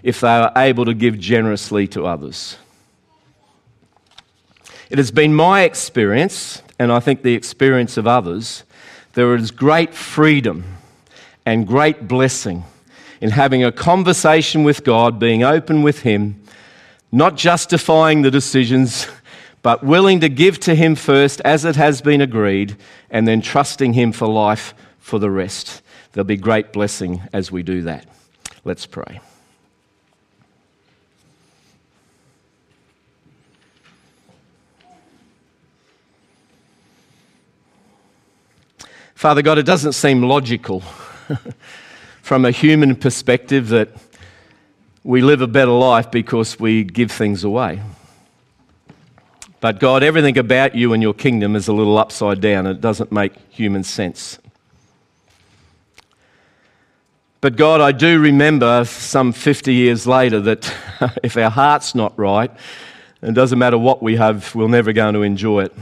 if 0.01 0.21
they 0.21 0.39
were 0.39 0.51
able 0.55 0.85
to 0.85 0.93
give 0.93 1.19
generously 1.19 1.87
to 1.89 2.05
others. 2.05 2.57
It 4.89 4.97
has 4.97 5.11
been 5.11 5.33
my 5.33 5.63
experience, 5.63 6.61
and 6.79 6.91
I 6.91 6.99
think 7.01 7.21
the 7.21 7.33
experience 7.33 7.97
of 7.97 8.07
others, 8.07 8.63
there 9.13 9.35
is 9.35 9.51
great 9.51 9.93
freedom 9.93 10.74
and 11.45 11.67
great 11.67 12.08
blessing 12.08 12.63
in 13.21 13.31
having 13.31 13.63
a 13.63 13.71
conversation 13.71 14.63
with 14.63 14.84
God, 14.84 15.19
being 15.19 15.43
open 15.43 15.84
with 15.84 16.01
Him, 16.01 16.41
not 17.12 17.38
justifying 17.38 18.21
the 18.21 18.31
decisions, 18.31 19.08
but 19.62 19.84
willing 19.84 20.19
to 20.19 20.29
give 20.29 20.60
to 20.62 20.75
Him 20.75 20.95
first 20.95 21.41
as 21.41 21.65
it 21.65 21.75
has 21.75 22.01
been 22.01 22.21
agreed, 22.21 22.75
and 23.10 23.27
then 23.27 23.41
trusting 23.41 23.93
Him 23.93 24.12
for 24.12 24.27
life 24.27 24.73
for 24.99 25.19
the 25.19 25.29
rest. 25.29 25.81
There'll 26.12 26.25
be 26.25 26.38
great 26.38 26.73
blessing 26.73 27.21
as 27.31 27.51
we 27.51 27.63
do 27.63 27.84
that. 27.84 28.08
Let's 28.63 28.86
pray. 28.86 29.21
Father 39.13 39.41
God, 39.41 39.58
it 39.58 39.63
doesn't 39.63 39.93
seem 39.93 40.21
logical 40.23 40.84
from 42.21 42.45
a 42.45 42.51
human 42.51 42.95
perspective 42.95 43.69
that 43.69 43.89
we 45.03 45.21
live 45.21 45.41
a 45.41 45.47
better 45.47 45.71
life 45.71 46.09
because 46.09 46.59
we 46.59 46.83
give 46.83 47.11
things 47.11 47.43
away. 47.43 47.81
But 49.59 49.79
God, 49.79 50.03
everything 50.03 50.38
about 50.38 50.75
you 50.75 50.93
and 50.93 51.01
your 51.01 51.13
kingdom 51.13 51.55
is 51.55 51.67
a 51.67 51.73
little 51.73 51.97
upside 51.97 52.41
down. 52.41 52.67
It 52.67 52.81
doesn't 52.81 53.11
make 53.11 53.33
human 53.49 53.83
sense. 53.83 54.39
But 57.41 57.55
God, 57.55 57.81
I 57.81 57.91
do 57.91 58.19
remember 58.19 58.85
some 58.85 59.31
50 59.31 59.73
years 59.73 60.07
later 60.07 60.39
that 60.41 60.73
if 61.23 61.38
our 61.38 61.51
heart's 61.51 61.93
not 61.93 62.17
right, 62.17 62.51
it 63.21 63.33
doesn't 63.33 63.59
matter 63.59 63.77
what 63.77 64.01
we 64.01 64.15
have, 64.15 64.53
we're 64.55 64.67
never 64.67 64.93
going 64.93 65.13
to 65.13 65.21
enjoy 65.21 65.65
it. 65.65 65.73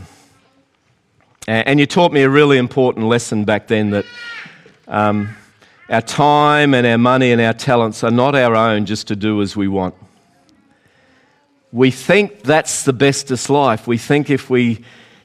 And 1.47 1.79
you 1.79 1.86
taught 1.86 2.13
me 2.13 2.21
a 2.23 2.29
really 2.29 2.58
important 2.58 3.08
lesson 3.08 3.43
back 3.43 3.67
then 3.67 3.89
that 3.91 4.06
um, 4.88 5.36
our 5.89 6.02
time 6.02 6.74
and 6.74 6.86
our 6.88 6.98
money 6.98 7.32
and 7.32 7.41
our 7.41 7.54
talents 7.54 8.04
are 8.04 8.12
not 8.12 8.36
our 8.36 8.56
own 8.56 8.86
just 8.86 9.08
to 9.08 9.15
do 9.15 9.41
as 9.41 9.56
we 9.56 9.67
want. 9.67 9.96
We 11.72 11.91
think 11.91 12.43
that's 12.43 12.84
the 12.84 12.93
bestest 12.93 13.50
life. 13.50 13.88
We 13.88 13.98
think 13.98 14.30
if 14.30 14.50
we 14.50 14.84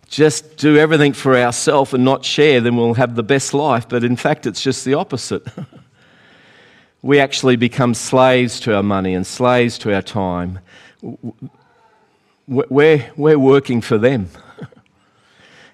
just 0.09 0.57
do 0.57 0.77
everything 0.79 1.13
for 1.13 1.37
ourselves 1.37 1.93
and 1.93 2.05
not 2.05 2.25
share, 2.25 2.61
then 2.61 2.77
we'll 2.77 2.95
have 2.95 3.15
the 3.15 3.23
best 3.23 3.53
life. 3.53 3.89
But 3.89 4.05
in 4.05 4.17
fact, 4.17 4.47
it's 4.47 4.63
just 4.63 4.85
the 4.85 4.95
opposite. 4.95 5.47
we 7.03 7.21
actually 7.21 7.57
become 7.57 7.95
slaves 7.95 8.61
to 8.61 8.75
our 8.75 8.83
money 8.83 9.15
and 9.15 9.27
slaves 9.27 9.79
to 9.79 9.95
our 9.95 10.03
time. 10.03 10.61
We're, 12.47 13.11
we're 13.17 13.39
working 13.39 13.81
for 13.81 13.99
them. 13.99 14.29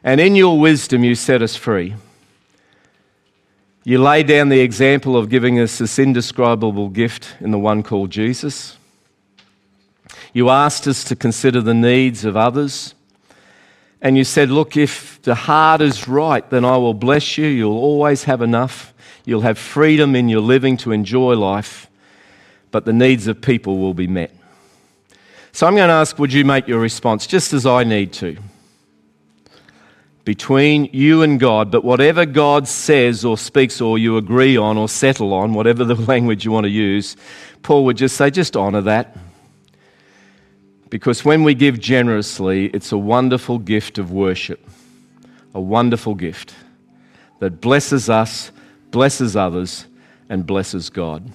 And 0.07 0.21
in 0.21 0.37
your 0.37 0.61
wisdom, 0.61 1.03
you 1.03 1.15
set 1.15 1.41
us 1.41 1.57
free. 1.57 1.95
You 3.87 4.01
laid 4.01 4.29
down 4.29 4.49
the 4.49 4.61
example 4.61 5.15
of 5.15 5.29
giving 5.29 5.61
us 5.61 5.77
this 5.77 5.99
indescribable 5.99 6.89
gift 6.89 7.37
in 7.41 7.51
the 7.51 7.59
one 7.59 7.83
called 7.83 8.09
Jesus. 8.09 8.79
You 10.33 10.49
asked 10.49 10.89
us 10.89 11.05
to 11.05 11.17
consider 11.17 11.61
the 11.61 11.75
needs 11.75 12.25
of 12.25 12.35
others. 12.35 12.95
And 14.01 14.17
you 14.17 14.25
said, 14.25 14.51
Look, 14.51 14.79
if 14.79 15.21
the 15.21 15.35
heart 15.35 15.83
is 15.83 16.09
right, 16.09 16.49
then 16.49 16.65
I 16.65 16.79
will 16.79 16.95
bless 16.95 17.37
you. 17.37 17.47
You'll 17.47 17.77
always 17.77 18.25
have 18.25 18.41
enough. 18.41 18.95
You'll 19.27 19.43
have 19.43 19.59
freedom 19.59 20.17
in 20.17 20.31
your 20.31 20.41
living 20.41 20.79
to 20.79 20.93
enjoy 20.93 21.35
life. 21.35 21.91
But 22.71 22.87
the 22.87 22.93
needs 22.95 23.27
of 23.27 23.43
people 23.43 23.79
will 23.79 23.95
be 23.95 24.07
met. 24.07 24.35
So 25.53 25.67
I'm 25.67 25.77
going 25.77 25.89
to 25.89 25.95
ask, 25.95 26.19
would 26.19 26.33
you 26.33 26.45
make 26.45 26.67
your 26.67 26.81
response 26.81 27.27
just 27.27 27.53
as 27.53 27.67
I 27.67 27.85
need 27.85 28.15
to? 28.15 28.39
Between 30.25 30.89
you 30.93 31.23
and 31.23 31.39
God, 31.39 31.71
but 31.71 31.85
whatever 31.85 32.25
God 32.25 32.67
says 32.67 33.25
or 33.25 33.37
speaks 33.37 33.81
or 33.81 33.99
you 33.99 34.17
agree 34.17 34.57
on 34.57 34.79
or 34.79 34.89
settle 34.89 35.35
on, 35.35 35.53
whatever 35.53 35.85
the 35.85 35.95
language 36.13 36.45
you 36.45 36.51
want 36.51 36.65
to 36.65 36.71
use, 36.71 37.17
Paul 37.63 37.85
would 37.85 37.97
just 37.97 38.17
say, 38.17 38.31
just 38.31 38.57
honor 38.57 38.81
that. 38.83 39.17
Because 40.89 41.25
when 41.25 41.43
we 41.43 41.55
give 41.55 41.79
generously, 41.79 42.67
it's 42.67 42.93
a 42.93 42.99
wonderful 42.99 43.59
gift 43.59 43.99
of 43.99 44.13
worship, 44.13 44.67
a 45.53 45.61
wonderful 45.61 46.15
gift 46.15 46.55
that 47.41 47.61
blesses 47.61 48.09
us, 48.09 48.51
blesses 48.91 49.37
others, 49.37 49.87
and 50.29 50.47
blesses 50.47 50.89
God. 50.89 51.31